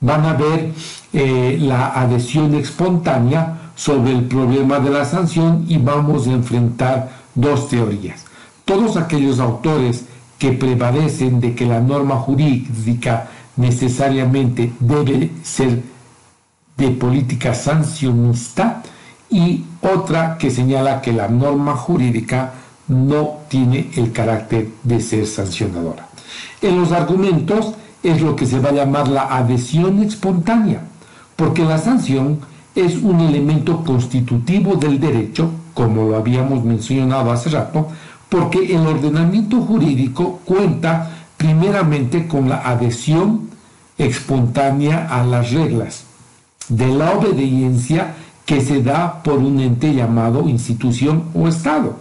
Van 0.00 0.24
a 0.24 0.34
ver 0.34 0.72
eh, 1.12 1.58
la 1.60 1.88
adhesión 1.88 2.54
espontánea 2.54 3.65
sobre 3.76 4.10
el 4.12 4.24
problema 4.24 4.80
de 4.80 4.90
la 4.90 5.04
sanción 5.04 5.64
y 5.68 5.76
vamos 5.76 6.26
a 6.26 6.32
enfrentar 6.32 7.10
dos 7.34 7.68
teorías. 7.68 8.24
Todos 8.64 8.96
aquellos 8.96 9.38
autores 9.38 10.06
que 10.38 10.52
prevalecen 10.52 11.38
de 11.40 11.54
que 11.54 11.66
la 11.66 11.80
norma 11.80 12.16
jurídica 12.16 13.28
necesariamente 13.56 14.72
debe 14.80 15.30
ser 15.42 15.82
de 16.76 16.90
política 16.90 17.54
sancionista 17.54 18.82
y 19.30 19.64
otra 19.80 20.36
que 20.38 20.50
señala 20.50 21.00
que 21.00 21.12
la 21.12 21.28
norma 21.28 21.76
jurídica 21.76 22.54
no 22.88 23.38
tiene 23.48 23.90
el 23.96 24.12
carácter 24.12 24.68
de 24.82 25.00
ser 25.00 25.26
sancionadora. 25.26 26.08
En 26.60 26.78
los 26.80 26.92
argumentos 26.92 27.74
es 28.02 28.20
lo 28.20 28.36
que 28.36 28.46
se 28.46 28.60
va 28.60 28.70
a 28.70 28.72
llamar 28.72 29.08
la 29.08 29.36
adhesión 29.36 30.02
espontánea, 30.02 30.82
porque 31.34 31.64
la 31.64 31.78
sanción 31.78 32.40
es 32.76 32.96
un 33.02 33.20
elemento 33.20 33.82
constitutivo 33.82 34.76
del 34.76 35.00
derecho, 35.00 35.50
como 35.74 36.04
lo 36.04 36.16
habíamos 36.16 36.62
mencionado 36.62 37.32
hace 37.32 37.50
rato, 37.50 37.88
porque 38.28 38.74
el 38.74 38.86
ordenamiento 38.86 39.60
jurídico 39.62 40.40
cuenta 40.44 41.10
primeramente 41.36 42.28
con 42.28 42.48
la 42.48 42.58
adhesión 42.58 43.48
espontánea 43.98 45.08
a 45.10 45.24
las 45.24 45.52
reglas 45.52 46.04
de 46.68 46.88
la 46.88 47.12
obediencia 47.12 48.14
que 48.44 48.60
se 48.60 48.82
da 48.82 49.22
por 49.22 49.38
un 49.38 49.60
ente 49.60 49.94
llamado 49.94 50.48
institución 50.48 51.24
o 51.34 51.48
Estado. 51.48 51.96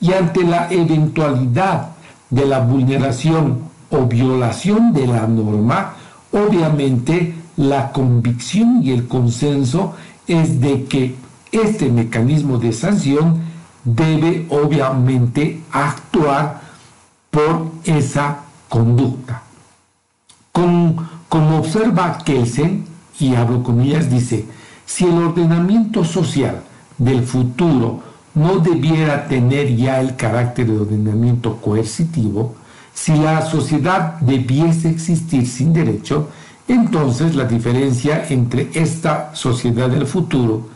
Y 0.00 0.12
ante 0.12 0.44
la 0.44 0.70
eventualidad 0.70 1.90
de 2.30 2.46
la 2.46 2.60
vulneración 2.60 3.58
o 3.90 4.06
violación 4.06 4.92
de 4.92 5.06
la 5.06 5.26
norma, 5.26 5.94
obviamente 6.32 7.34
la 7.56 7.92
convicción 7.92 8.82
y 8.82 8.92
el 8.92 9.06
consenso 9.06 9.94
es 10.26 10.60
de 10.60 10.84
que 10.84 11.14
este 11.52 11.90
mecanismo 11.90 12.58
de 12.58 12.72
sanción 12.72 13.40
debe 13.84 14.46
obviamente 14.50 15.62
actuar 15.72 16.60
por 17.30 17.70
esa 17.84 18.40
conducta. 18.68 19.42
como 21.28 21.58
observa 21.58 22.18
Kelsen, 22.24 22.84
y 23.18 23.34
hablo 23.34 23.62
comillas, 23.62 24.10
dice, 24.10 24.46
si 24.84 25.04
el 25.04 25.16
ordenamiento 25.16 26.04
social 26.04 26.62
del 26.98 27.22
futuro 27.22 28.02
no 28.34 28.58
debiera 28.58 29.28
tener 29.28 29.76
ya 29.76 30.00
el 30.00 30.16
carácter 30.16 30.66
de 30.66 30.78
ordenamiento 30.78 31.56
coercitivo, 31.56 32.54
si 32.92 33.14
la 33.16 33.42
sociedad 33.42 34.18
debiese 34.20 34.90
existir 34.90 35.46
sin 35.46 35.72
derecho, 35.72 36.28
entonces 36.72 37.34
la 37.34 37.44
diferencia 37.44 38.26
entre 38.28 38.70
esta 38.74 39.34
sociedad 39.34 39.88
del 39.88 40.06
futuro 40.06 40.68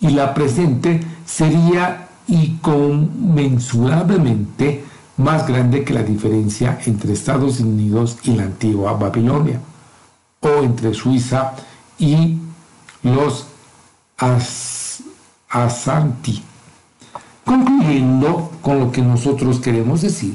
y 0.00 0.10
la 0.10 0.34
presente 0.34 1.00
sería 1.26 2.08
inconmensurablemente 2.26 4.84
más 5.18 5.46
grande 5.46 5.84
que 5.84 5.92
la 5.92 6.02
diferencia 6.02 6.80
entre 6.86 7.12
Estados 7.12 7.60
Unidos 7.60 8.16
y 8.24 8.32
la 8.32 8.44
antigua 8.44 8.94
Babilonia, 8.94 9.60
o 10.40 10.48
entre 10.62 10.94
Suiza 10.94 11.52
y 11.98 12.38
los 13.02 13.44
Asanti. 15.48 16.42
Concluyendo 17.44 18.52
con 18.62 18.78
lo 18.78 18.90
que 18.90 19.02
nosotros 19.02 19.60
queremos 19.60 20.00
decir, 20.00 20.34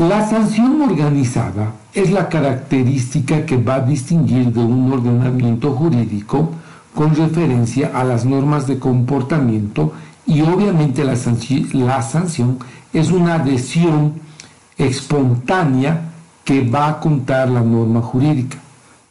la 0.00 0.26
sanción 0.26 0.80
organizada 0.80 1.74
es 1.92 2.10
la 2.10 2.30
característica 2.30 3.44
que 3.44 3.58
va 3.58 3.74
a 3.74 3.80
distinguir 3.80 4.50
de 4.50 4.60
un 4.60 4.90
ordenamiento 4.90 5.72
jurídico 5.72 6.52
con 6.94 7.14
referencia 7.14 7.90
a 7.92 8.02
las 8.02 8.24
normas 8.24 8.66
de 8.66 8.78
comportamiento 8.78 9.92
y 10.26 10.40
obviamente 10.40 11.04
la, 11.04 11.12
la 11.74 12.00
sanción 12.00 12.58
es 12.94 13.10
una 13.10 13.34
adhesión 13.34 14.14
espontánea 14.78 16.00
que 16.44 16.66
va 16.66 16.88
a 16.88 16.98
contar 17.00 17.50
la 17.50 17.60
norma 17.60 18.00
jurídica. 18.00 18.56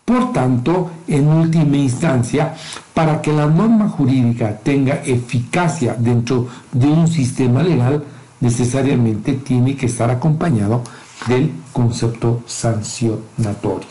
Por 0.03 0.33
tanto, 0.33 0.89
en 1.07 1.27
última 1.27 1.77
instancia, 1.77 2.55
para 2.95 3.21
que 3.21 3.31
la 3.31 3.45
norma 3.45 3.89
jurídica 3.89 4.57
tenga 4.57 5.03
eficacia 5.05 5.95
dentro 5.99 6.47
de 6.71 6.87
un 6.87 7.07
sistema 7.07 7.61
legal, 7.61 8.03
necesariamente 8.39 9.33
tiene 9.33 9.75
que 9.75 9.87
estar 9.87 10.09
acompañado 10.09 10.83
del 11.27 11.51
concepto 11.73 12.43
sancionatorio. 12.45 13.87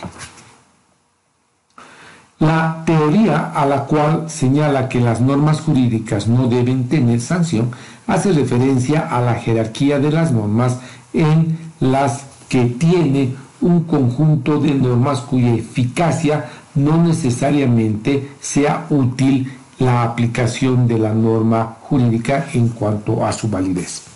La 2.40 2.82
teoría 2.86 3.50
a 3.52 3.66
la 3.66 3.84
cual 3.84 4.30
señala 4.30 4.88
que 4.88 5.00
las 5.00 5.20
normas 5.20 5.60
jurídicas 5.60 6.28
no 6.28 6.46
deben 6.46 6.88
tener 6.88 7.20
sanción 7.20 7.70
hace 8.06 8.32
referencia 8.32 9.08
a 9.08 9.20
la 9.20 9.34
jerarquía 9.34 9.98
de 9.98 10.12
las 10.12 10.30
normas 10.30 10.78
en 11.12 11.58
las 11.80 12.24
que 12.48 12.66
tiene 12.66 13.34
un 13.60 13.84
conjunto 13.84 14.60
de 14.60 14.72
normas 14.72 15.20
cuya 15.20 15.52
eficacia 15.52 16.48
no 16.76 17.02
necesariamente 17.02 18.30
sea 18.40 18.86
útil 18.88 19.52
la 19.78 20.04
aplicación 20.04 20.86
de 20.86 20.98
la 20.98 21.12
norma 21.14 21.76
jurídica 21.82 22.46
en 22.54 22.68
cuanto 22.68 23.24
a 23.26 23.32
su 23.32 23.48
validez. 23.48 24.07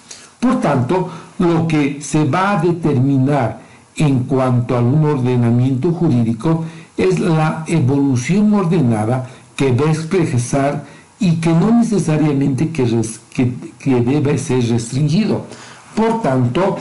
Por 0.43 0.61
tanto, 0.61 1.09
lo 1.39 1.69
que 1.69 2.03
se 2.03 2.25
va 2.25 2.59
a 2.59 2.61
determinar 2.61 3.61
en 3.95 4.25
cuanto 4.25 4.77
a 4.77 4.81
un 4.81 5.05
ordenamiento 5.05 5.93
jurídico 5.93 6.65
es 6.97 7.21
la 7.21 7.63
evolución 7.69 8.53
ordenada 8.53 9.31
que 9.55 9.71
va 9.71 9.87
a 9.87 9.93
expresar 9.93 10.85
y 11.21 11.37
que 11.37 11.51
no 11.51 11.71
necesariamente 11.71 12.71
que, 12.71 13.95
debe 14.01 14.37
ser 14.37 14.69
restringido. 14.69 15.47
Por 15.95 16.23
tanto, 16.23 16.77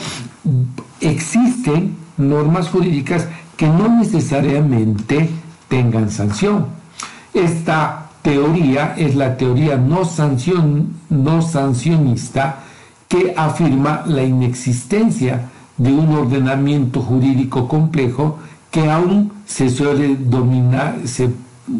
existen 0.99 1.95
normas 2.17 2.67
jurídicas 2.67 3.27
que 3.55 3.67
no 3.67 3.95
necesariamente 3.95 5.29
tengan 5.67 6.09
sanción. 6.09 6.65
Esta 7.31 8.09
teoría 8.23 8.95
es 8.97 9.13
la 9.13 9.37
teoría 9.37 9.77
no, 9.77 10.01
no 11.11 11.41
sancionista 11.43 12.63
que 13.11 13.33
afirma 13.35 14.03
la 14.07 14.23
inexistencia 14.23 15.49
de 15.75 15.91
un 15.91 16.13
ordenamiento 16.15 17.01
jurídico 17.01 17.67
complejo 17.67 18.39
que 18.71 18.89
aún 18.89 19.33
se 19.45 19.69
suele, 19.69 20.15
dominar, 20.15 20.95
se, 21.03 21.29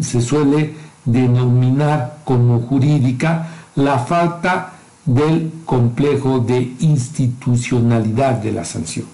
se 0.01 0.19
suele 0.19 0.73
denominar 1.05 2.17
como 2.25 2.59
jurídica 2.59 3.47
la 3.75 3.99
falta 3.99 4.73
del 5.05 5.53
complejo 5.63 6.39
de 6.39 6.73
institucionalidad 6.81 8.33
de 8.33 8.51
la 8.51 8.65
sanción. 8.65 9.05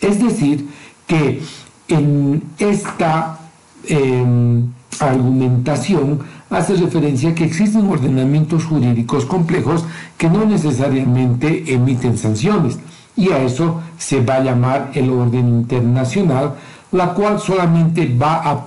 Es 0.00 0.22
decir, 0.22 0.70
que 1.06 1.42
en 1.88 2.42
esta 2.58 3.38
em, 3.84 4.68
argumentación 5.00 6.20
hace 6.52 6.74
referencia 6.74 7.30
a 7.30 7.34
que 7.34 7.44
existen 7.44 7.88
ordenamientos 7.88 8.64
jurídicos 8.64 9.24
complejos 9.24 9.84
que 10.16 10.28
no 10.28 10.44
necesariamente 10.44 11.72
emiten 11.72 12.18
sanciones 12.18 12.78
y 13.16 13.30
a 13.30 13.42
eso 13.42 13.80
se 13.98 14.20
va 14.20 14.36
a 14.36 14.44
llamar 14.44 14.90
el 14.94 15.10
orden 15.10 15.48
internacional, 15.48 16.54
la 16.92 17.14
cual 17.14 17.40
solamente 17.40 18.14
va 18.20 18.50
a 18.50 18.66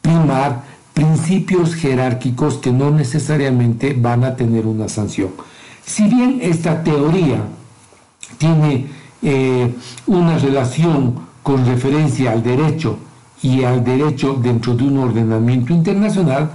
primar 0.00 0.62
principios 0.92 1.74
jerárquicos 1.74 2.56
que 2.56 2.72
no 2.72 2.90
necesariamente 2.90 3.94
van 3.94 4.24
a 4.24 4.34
tener 4.34 4.66
una 4.66 4.88
sanción. 4.88 5.30
Si 5.84 6.08
bien 6.08 6.38
esta 6.42 6.82
teoría 6.82 7.38
tiene 8.38 8.86
eh, 9.22 9.74
una 10.06 10.38
relación 10.38 11.14
con 11.42 11.64
referencia 11.66 12.32
al 12.32 12.42
derecho 12.42 12.98
y 13.42 13.62
al 13.62 13.84
derecho 13.84 14.34
dentro 14.34 14.74
de 14.74 14.84
un 14.84 14.98
ordenamiento 14.98 15.72
internacional, 15.72 16.50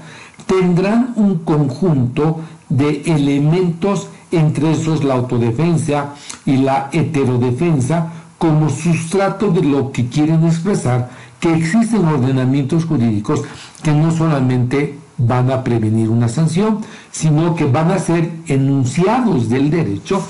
tendrán 0.45 1.13
un 1.15 1.39
conjunto 1.39 2.41
de 2.69 3.04
elementos, 3.06 4.08
entre 4.32 4.71
esos 4.71 5.04
la 5.04 5.15
autodefensa 5.15 6.13
y 6.45 6.58
la 6.58 6.89
heterodefensa, 6.91 8.12
como 8.38 8.69
sustrato 8.69 9.51
de 9.51 9.62
lo 9.62 9.91
que 9.91 10.08
quieren 10.08 10.45
expresar 10.45 11.10
que 11.41 11.54
existen 11.54 12.06
ordenamientos 12.06 12.86
jurídicos 12.86 13.41
que 13.84 13.91
no 13.91 14.12
solamente 14.12 14.97
van 15.17 15.51
a 15.51 15.63
prevenir 15.63 16.10
una 16.10 16.30
sanción, 16.30 16.80
sino 17.12 17.56
que 17.56 17.65
van 17.65 17.91
a 17.91 17.99
ser 17.99 18.32
enunciados 18.47 19.49
del 19.49 19.69
derecho 19.69 20.23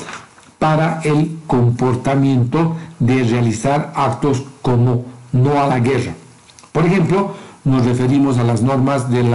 para 0.57 1.01
el 1.03 1.39
comportamiento 1.47 2.75
de 2.99 3.23
realizar 3.23 3.91
actos 3.95 4.43
como 4.61 5.05
no 5.33 5.61
a 5.61 5.67
la 5.67 5.79
guerra. 5.79 6.13
Por 6.71 6.85
ejemplo, 6.85 7.35
nos 7.63 7.85
referimos 7.85 8.37
a 8.37 8.43
las 8.43 8.61
normas 8.61 9.09
del 9.09 9.33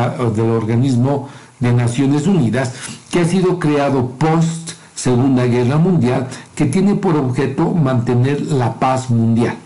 organismo 0.51 1.29
de 1.61 1.73
Naciones 1.73 2.27
Unidas 2.27 2.75
que 3.11 3.21
ha 3.21 3.25
sido 3.25 3.59
creado 3.59 4.11
post 4.11 4.73
Segunda 4.95 5.45
Guerra 5.47 5.77
Mundial 5.77 6.27
que 6.55 6.67
tiene 6.67 6.95
por 6.95 7.17
objeto 7.17 7.73
mantener 7.73 8.41
la 8.43 8.75
paz 8.75 9.11
mundial. 9.11 9.57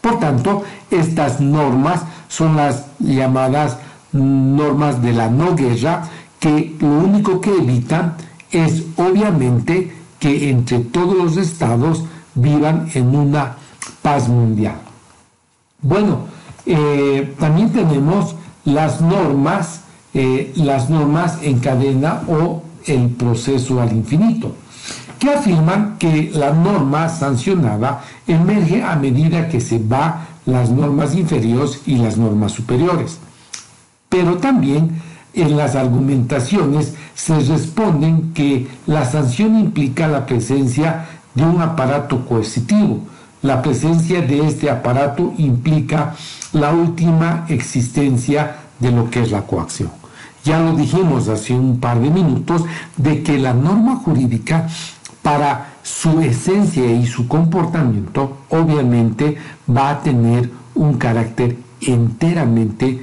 Por 0.00 0.20
tanto, 0.20 0.62
estas 0.90 1.40
normas 1.40 2.02
son 2.28 2.56
las 2.56 2.86
llamadas 2.98 3.78
normas 4.12 5.02
de 5.02 5.12
la 5.12 5.28
no 5.28 5.54
guerra 5.54 6.08
que 6.38 6.76
lo 6.80 6.88
único 6.88 7.40
que 7.40 7.50
evitan 7.50 8.14
es 8.50 8.84
obviamente 8.96 9.92
que 10.18 10.50
entre 10.50 10.78
todos 10.80 11.16
los 11.16 11.36
estados 11.36 12.04
vivan 12.34 12.88
en 12.94 13.14
una 13.14 13.56
paz 14.02 14.28
mundial. 14.28 14.76
Bueno, 15.80 16.26
eh, 16.70 17.34
también 17.38 17.72
tenemos 17.72 18.36
las 18.66 19.00
normas, 19.00 19.80
eh, 20.12 20.52
las 20.56 20.90
normas 20.90 21.38
en 21.42 21.60
cadena 21.60 22.22
o 22.28 22.62
el 22.84 23.08
proceso 23.08 23.80
al 23.80 23.92
infinito, 23.92 24.54
que 25.18 25.30
afirman 25.30 25.96
que 25.98 26.30
la 26.34 26.52
norma 26.52 27.08
sancionada 27.08 28.04
emerge 28.26 28.82
a 28.82 28.96
medida 28.96 29.48
que 29.48 29.62
se 29.62 29.78
va 29.78 30.26
las 30.44 30.68
normas 30.68 31.14
inferiores 31.14 31.80
y 31.86 31.96
las 31.96 32.18
normas 32.18 32.52
superiores. 32.52 33.18
Pero 34.10 34.36
también 34.36 35.00
en 35.32 35.56
las 35.56 35.74
argumentaciones 35.74 36.94
se 37.14 37.38
responden 37.40 38.34
que 38.34 38.66
la 38.86 39.06
sanción 39.06 39.58
implica 39.58 40.06
la 40.06 40.26
presencia 40.26 41.06
de 41.34 41.44
un 41.44 41.62
aparato 41.62 42.26
coercitivo. 42.26 43.00
La 43.40 43.62
presencia 43.62 44.20
de 44.20 44.46
este 44.46 44.68
aparato 44.68 45.32
implica 45.38 46.14
la 46.52 46.72
última 46.72 47.46
existencia 47.48 48.56
de 48.78 48.90
lo 48.90 49.10
que 49.10 49.22
es 49.22 49.30
la 49.30 49.42
coacción. 49.42 49.90
Ya 50.44 50.60
lo 50.60 50.74
dijimos 50.74 51.28
hace 51.28 51.54
un 51.54 51.78
par 51.78 52.00
de 52.00 52.10
minutos 52.10 52.64
de 52.96 53.22
que 53.22 53.38
la 53.38 53.52
norma 53.52 53.96
jurídica 53.96 54.68
para 55.22 55.74
su 55.82 56.20
esencia 56.20 56.90
y 56.90 57.06
su 57.06 57.28
comportamiento 57.28 58.38
obviamente 58.48 59.36
va 59.68 59.90
a 59.90 60.00
tener 60.00 60.50
un 60.74 60.94
carácter 60.96 61.56
enteramente 61.80 63.02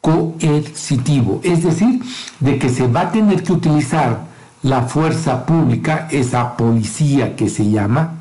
coercitivo, 0.00 1.40
es 1.42 1.64
decir, 1.64 2.00
de 2.40 2.58
que 2.58 2.68
se 2.68 2.86
va 2.86 3.02
a 3.02 3.12
tener 3.12 3.42
que 3.42 3.52
utilizar 3.52 4.28
la 4.62 4.82
fuerza 4.82 5.44
pública, 5.44 6.08
esa 6.10 6.56
policía 6.56 7.36
que 7.36 7.48
se 7.48 7.68
llama, 7.68 8.14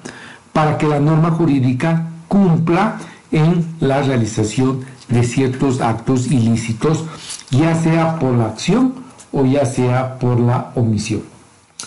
para 0.52 0.78
que 0.78 0.88
la 0.88 1.00
norma 1.00 1.32
jurídica 1.32 2.08
cumpla 2.28 2.98
en 3.32 3.66
la 3.80 4.02
realización 4.02 4.86
de 5.10 5.24
ciertos 5.24 5.82
actos 5.82 6.28
ilícitos, 6.28 7.06
ya 7.52 7.76
sea 7.76 8.20
por 8.20 8.34
la 8.36 8.48
acción 8.48 8.94
o 9.32 9.46
ya 9.46 9.66
sea 9.66 10.18
por 10.20 10.40
la 10.40 10.72
omisión. 10.76 11.24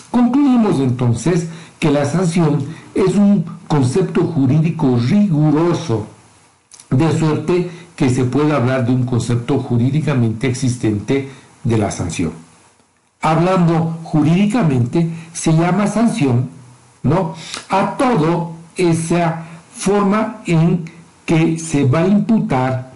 Concluimos 0.09 0.79
entonces 0.79 1.47
que 1.79 1.91
la 1.91 2.05
sanción 2.05 2.65
es 2.93 3.15
un 3.15 3.45
concepto 3.67 4.25
jurídico 4.25 4.97
riguroso, 4.97 6.07
de 6.89 7.17
suerte 7.17 7.71
que 7.95 8.09
se 8.09 8.25
puede 8.25 8.51
hablar 8.53 8.85
de 8.85 8.93
un 8.93 9.05
concepto 9.05 9.59
jurídicamente 9.59 10.47
existente 10.47 11.29
de 11.63 11.77
la 11.77 11.91
sanción. 11.91 12.33
Hablando 13.21 13.99
jurídicamente, 14.03 15.09
se 15.31 15.53
llama 15.53 15.87
sanción, 15.87 16.49
¿no? 17.03 17.35
A 17.69 17.95
todo 17.97 18.53
esa 18.75 19.43
forma 19.73 20.41
en 20.45 20.85
que 21.31 21.57
se 21.57 21.85
va 21.85 21.99
a 21.99 22.07
imputar 22.09 22.91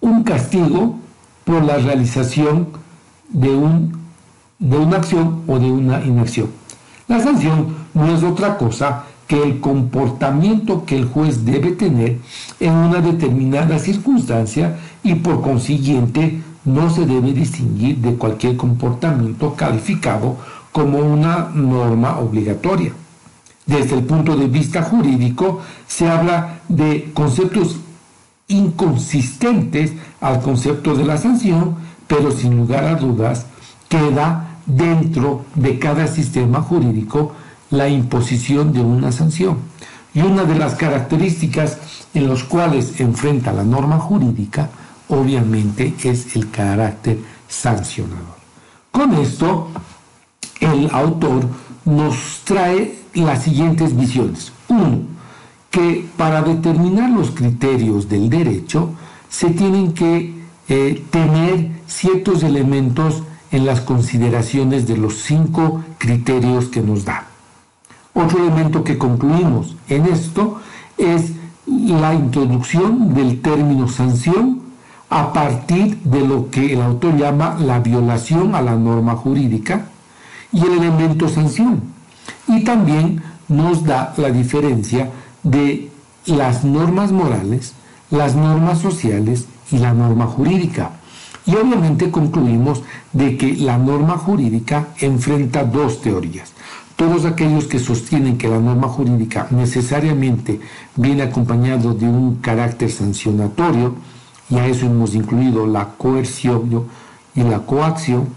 un 0.00 0.22
castigo 0.24 0.98
por 1.44 1.62
la 1.62 1.76
realización 1.76 2.68
de, 3.28 3.50
un, 3.50 3.92
de 4.58 4.78
una 4.78 4.96
acción 4.96 5.42
o 5.46 5.58
de 5.58 5.70
una 5.70 6.02
inacción. 6.02 6.48
La 7.06 7.20
sanción 7.20 7.76
no 7.92 8.06
es 8.16 8.22
otra 8.22 8.56
cosa 8.56 9.04
que 9.28 9.42
el 9.42 9.60
comportamiento 9.60 10.86
que 10.86 10.96
el 10.96 11.04
juez 11.04 11.44
debe 11.44 11.72
tener 11.72 12.16
en 12.60 12.72
una 12.72 13.02
determinada 13.02 13.78
circunstancia 13.78 14.78
y 15.02 15.16
por 15.16 15.42
consiguiente 15.42 16.40
no 16.64 16.88
se 16.88 17.04
debe 17.04 17.34
distinguir 17.34 17.98
de 17.98 18.14
cualquier 18.14 18.56
comportamiento 18.56 19.54
calificado 19.54 20.36
como 20.72 21.00
una 21.00 21.50
norma 21.52 22.20
obligatoria. 22.20 22.92
Desde 23.66 23.96
el 23.96 24.04
punto 24.04 24.36
de 24.36 24.46
vista 24.46 24.82
jurídico, 24.82 25.60
se 25.88 26.08
habla 26.08 26.60
de 26.68 27.10
conceptos 27.12 27.76
inconsistentes 28.48 29.92
al 30.20 30.40
concepto 30.40 30.94
de 30.94 31.04
la 31.04 31.18
sanción, 31.18 31.74
pero 32.06 32.30
sin 32.30 32.56
lugar 32.56 32.84
a 32.84 32.94
dudas 32.94 33.46
queda 33.88 34.58
dentro 34.66 35.44
de 35.54 35.78
cada 35.78 36.06
sistema 36.06 36.62
jurídico 36.62 37.32
la 37.70 37.88
imposición 37.88 38.72
de 38.72 38.80
una 38.80 39.10
sanción. 39.10 39.58
Y 40.14 40.20
una 40.20 40.44
de 40.44 40.54
las 40.54 40.74
características 40.74 41.78
en 42.14 42.28
las 42.28 42.44
cuales 42.44 43.00
enfrenta 43.00 43.52
la 43.52 43.64
norma 43.64 43.98
jurídica, 43.98 44.70
obviamente, 45.08 45.94
es 46.04 46.34
el 46.36 46.50
carácter 46.50 47.18
sancionador. 47.48 48.36
Con 48.90 49.12
esto, 49.14 49.68
el 50.60 50.88
autor 50.90 51.46
nos 51.84 52.40
trae 52.44 52.98
las 53.24 53.42
siguientes 53.42 53.96
visiones. 53.96 54.52
Uno, 54.68 55.00
que 55.70 56.08
para 56.16 56.42
determinar 56.42 57.10
los 57.10 57.30
criterios 57.30 58.08
del 58.08 58.30
derecho 58.30 58.90
se 59.28 59.50
tienen 59.50 59.92
que 59.92 60.34
eh, 60.68 61.04
tener 61.10 61.70
ciertos 61.86 62.42
elementos 62.42 63.22
en 63.50 63.66
las 63.66 63.80
consideraciones 63.80 64.86
de 64.86 64.96
los 64.96 65.16
cinco 65.22 65.84
criterios 65.98 66.66
que 66.66 66.80
nos 66.80 67.04
da. 67.04 67.26
Otro 68.14 68.38
elemento 68.38 68.82
que 68.82 68.98
concluimos 68.98 69.76
en 69.88 70.06
esto 70.06 70.60
es 70.96 71.32
la 71.66 72.14
introducción 72.14 73.14
del 73.14 73.40
término 73.40 73.88
sanción 73.88 74.62
a 75.10 75.32
partir 75.32 75.98
de 76.02 76.26
lo 76.26 76.50
que 76.50 76.72
el 76.72 76.80
autor 76.80 77.16
llama 77.16 77.56
la 77.60 77.78
violación 77.80 78.54
a 78.54 78.62
la 78.62 78.74
norma 78.74 79.14
jurídica 79.14 79.88
y 80.52 80.60
el 80.64 80.72
elemento 80.78 81.28
sanción. 81.28 81.95
Y 82.48 82.64
también 82.64 83.22
nos 83.48 83.84
da 83.84 84.14
la 84.16 84.30
diferencia 84.30 85.10
de 85.42 85.90
las 86.26 86.64
normas 86.64 87.12
morales, 87.12 87.74
las 88.10 88.34
normas 88.34 88.78
sociales 88.80 89.46
y 89.70 89.78
la 89.78 89.92
norma 89.92 90.26
jurídica. 90.26 90.92
Y 91.46 91.54
obviamente 91.54 92.10
concluimos 92.10 92.82
de 93.12 93.36
que 93.36 93.54
la 93.56 93.78
norma 93.78 94.18
jurídica 94.18 94.88
enfrenta 94.98 95.64
dos 95.64 96.00
teorías. 96.00 96.52
Todos 96.96 97.24
aquellos 97.24 97.66
que 97.66 97.78
sostienen 97.78 98.38
que 98.38 98.48
la 98.48 98.58
norma 98.58 98.88
jurídica 98.88 99.46
necesariamente 99.50 100.60
viene 100.96 101.22
acompañado 101.22 101.94
de 101.94 102.08
un 102.08 102.36
carácter 102.36 102.90
sancionatorio, 102.90 103.94
y 104.48 104.56
a 104.56 104.66
eso 104.66 104.86
hemos 104.86 105.14
incluido 105.14 105.66
la 105.66 105.88
coerción 105.98 106.86
y 107.34 107.42
la 107.42 107.60
coacción, 107.60 108.28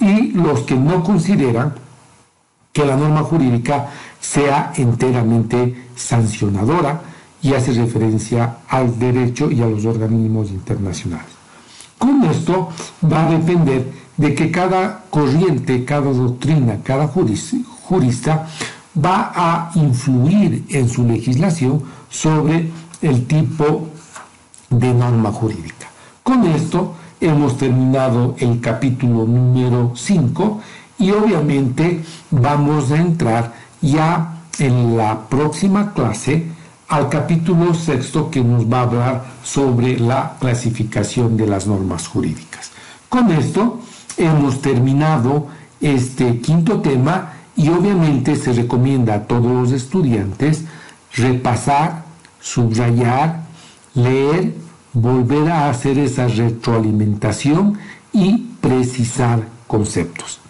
y 0.00 0.32
los 0.32 0.60
que 0.60 0.74
no 0.74 1.02
consideran 1.04 1.74
que 2.72 2.84
la 2.84 2.96
norma 2.96 3.22
jurídica 3.22 3.88
sea 4.20 4.72
enteramente 4.76 5.88
sancionadora 5.96 7.00
y 7.42 7.54
hace 7.54 7.72
referencia 7.72 8.58
al 8.68 8.98
derecho 8.98 9.50
y 9.50 9.62
a 9.62 9.66
los 9.66 9.84
organismos 9.84 10.50
internacionales. 10.50 11.30
Con 11.98 12.22
esto 12.24 12.68
va 13.10 13.26
a 13.26 13.30
depender 13.30 13.92
de 14.16 14.34
que 14.34 14.50
cada 14.50 15.04
corriente, 15.10 15.84
cada 15.84 16.12
doctrina, 16.12 16.78
cada 16.82 17.08
jurista 17.08 18.46
va 18.96 19.32
a 19.34 19.70
influir 19.74 20.64
en 20.68 20.88
su 20.88 21.06
legislación 21.06 21.82
sobre 22.08 22.70
el 23.02 23.26
tipo 23.26 23.88
de 24.68 24.92
norma 24.94 25.32
jurídica. 25.32 25.88
Con 26.22 26.46
esto 26.46 26.94
hemos 27.20 27.56
terminado 27.56 28.34
el 28.38 28.60
capítulo 28.60 29.24
número 29.26 29.92
5 29.94 30.60
y 31.00 31.10
obviamente 31.10 32.04
vamos 32.30 32.92
a 32.92 32.98
entrar 32.98 33.54
ya 33.80 34.42
en 34.58 34.96
la 34.96 35.28
próxima 35.28 35.92
clase 35.94 36.46
al 36.88 37.08
capítulo 37.08 37.72
sexto 37.72 38.30
que 38.30 38.44
nos 38.44 38.70
va 38.70 38.80
a 38.80 38.82
hablar 38.82 39.24
sobre 39.42 39.98
la 39.98 40.36
clasificación 40.38 41.36
de 41.36 41.46
las 41.46 41.66
normas 41.66 42.06
jurídicas. 42.06 42.70
Con 43.08 43.32
esto 43.32 43.80
hemos 44.18 44.60
terminado 44.60 45.46
este 45.80 46.38
quinto 46.40 46.80
tema 46.80 47.32
y 47.56 47.70
obviamente 47.70 48.36
se 48.36 48.52
recomienda 48.52 49.14
a 49.14 49.22
todos 49.22 49.50
los 49.50 49.72
estudiantes 49.72 50.64
repasar, 51.14 52.04
subrayar, 52.40 53.44
leer, 53.94 54.54
volver 54.92 55.50
a 55.50 55.70
hacer 55.70 55.98
esa 55.98 56.28
retroalimentación 56.28 57.78
y 58.12 58.36
precisar 58.60 59.40
conceptos. 59.66 60.40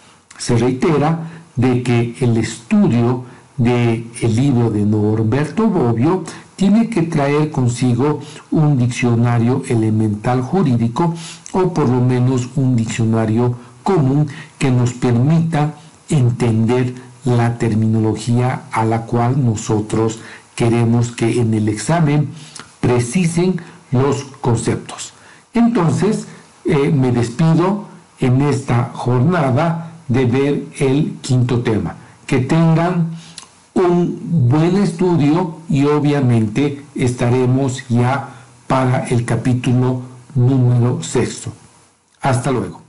Se 0.41 0.57
reitera 0.57 1.29
de 1.55 1.83
que 1.83 2.15
el 2.19 2.35
estudio 2.35 3.25
del 3.57 4.09
el 4.21 4.35
libro 4.35 4.71
de 4.71 4.83
Norberto 4.83 5.67
Bobbio 5.67 6.23
tiene 6.55 6.89
que 6.89 7.03
traer 7.03 7.51
consigo 7.51 8.21
un 8.49 8.75
diccionario 8.75 9.61
elemental 9.69 10.41
jurídico 10.41 11.13
o 11.51 11.71
por 11.71 11.87
lo 11.87 12.01
menos 12.01 12.49
un 12.55 12.75
diccionario 12.75 13.55
común 13.83 14.29
que 14.57 14.71
nos 14.71 14.93
permita 14.93 15.75
entender 16.09 16.95
la 17.23 17.59
terminología 17.59 18.63
a 18.71 18.83
la 18.83 19.03
cual 19.03 19.45
nosotros 19.45 20.21
queremos 20.55 21.11
que 21.11 21.39
en 21.39 21.53
el 21.53 21.69
examen 21.69 22.29
precisen 22.79 23.61
los 23.91 24.23
conceptos. 24.41 25.13
Entonces, 25.53 26.25
eh, 26.65 26.89
me 26.89 27.11
despido 27.11 27.85
en 28.19 28.41
esta 28.41 28.89
jornada 28.95 29.90
de 30.11 30.25
ver 30.25 30.65
el 30.79 31.17
quinto 31.21 31.61
tema. 31.61 31.95
Que 32.27 32.39
tengan 32.39 33.11
un 33.73 34.19
buen 34.49 34.75
estudio 34.75 35.59
y 35.69 35.85
obviamente 35.85 36.83
estaremos 36.95 37.87
ya 37.87 38.29
para 38.67 39.05
el 39.07 39.23
capítulo 39.25 40.01
número 40.35 41.01
sexto. 41.01 41.51
Hasta 42.21 42.51
luego. 42.51 42.80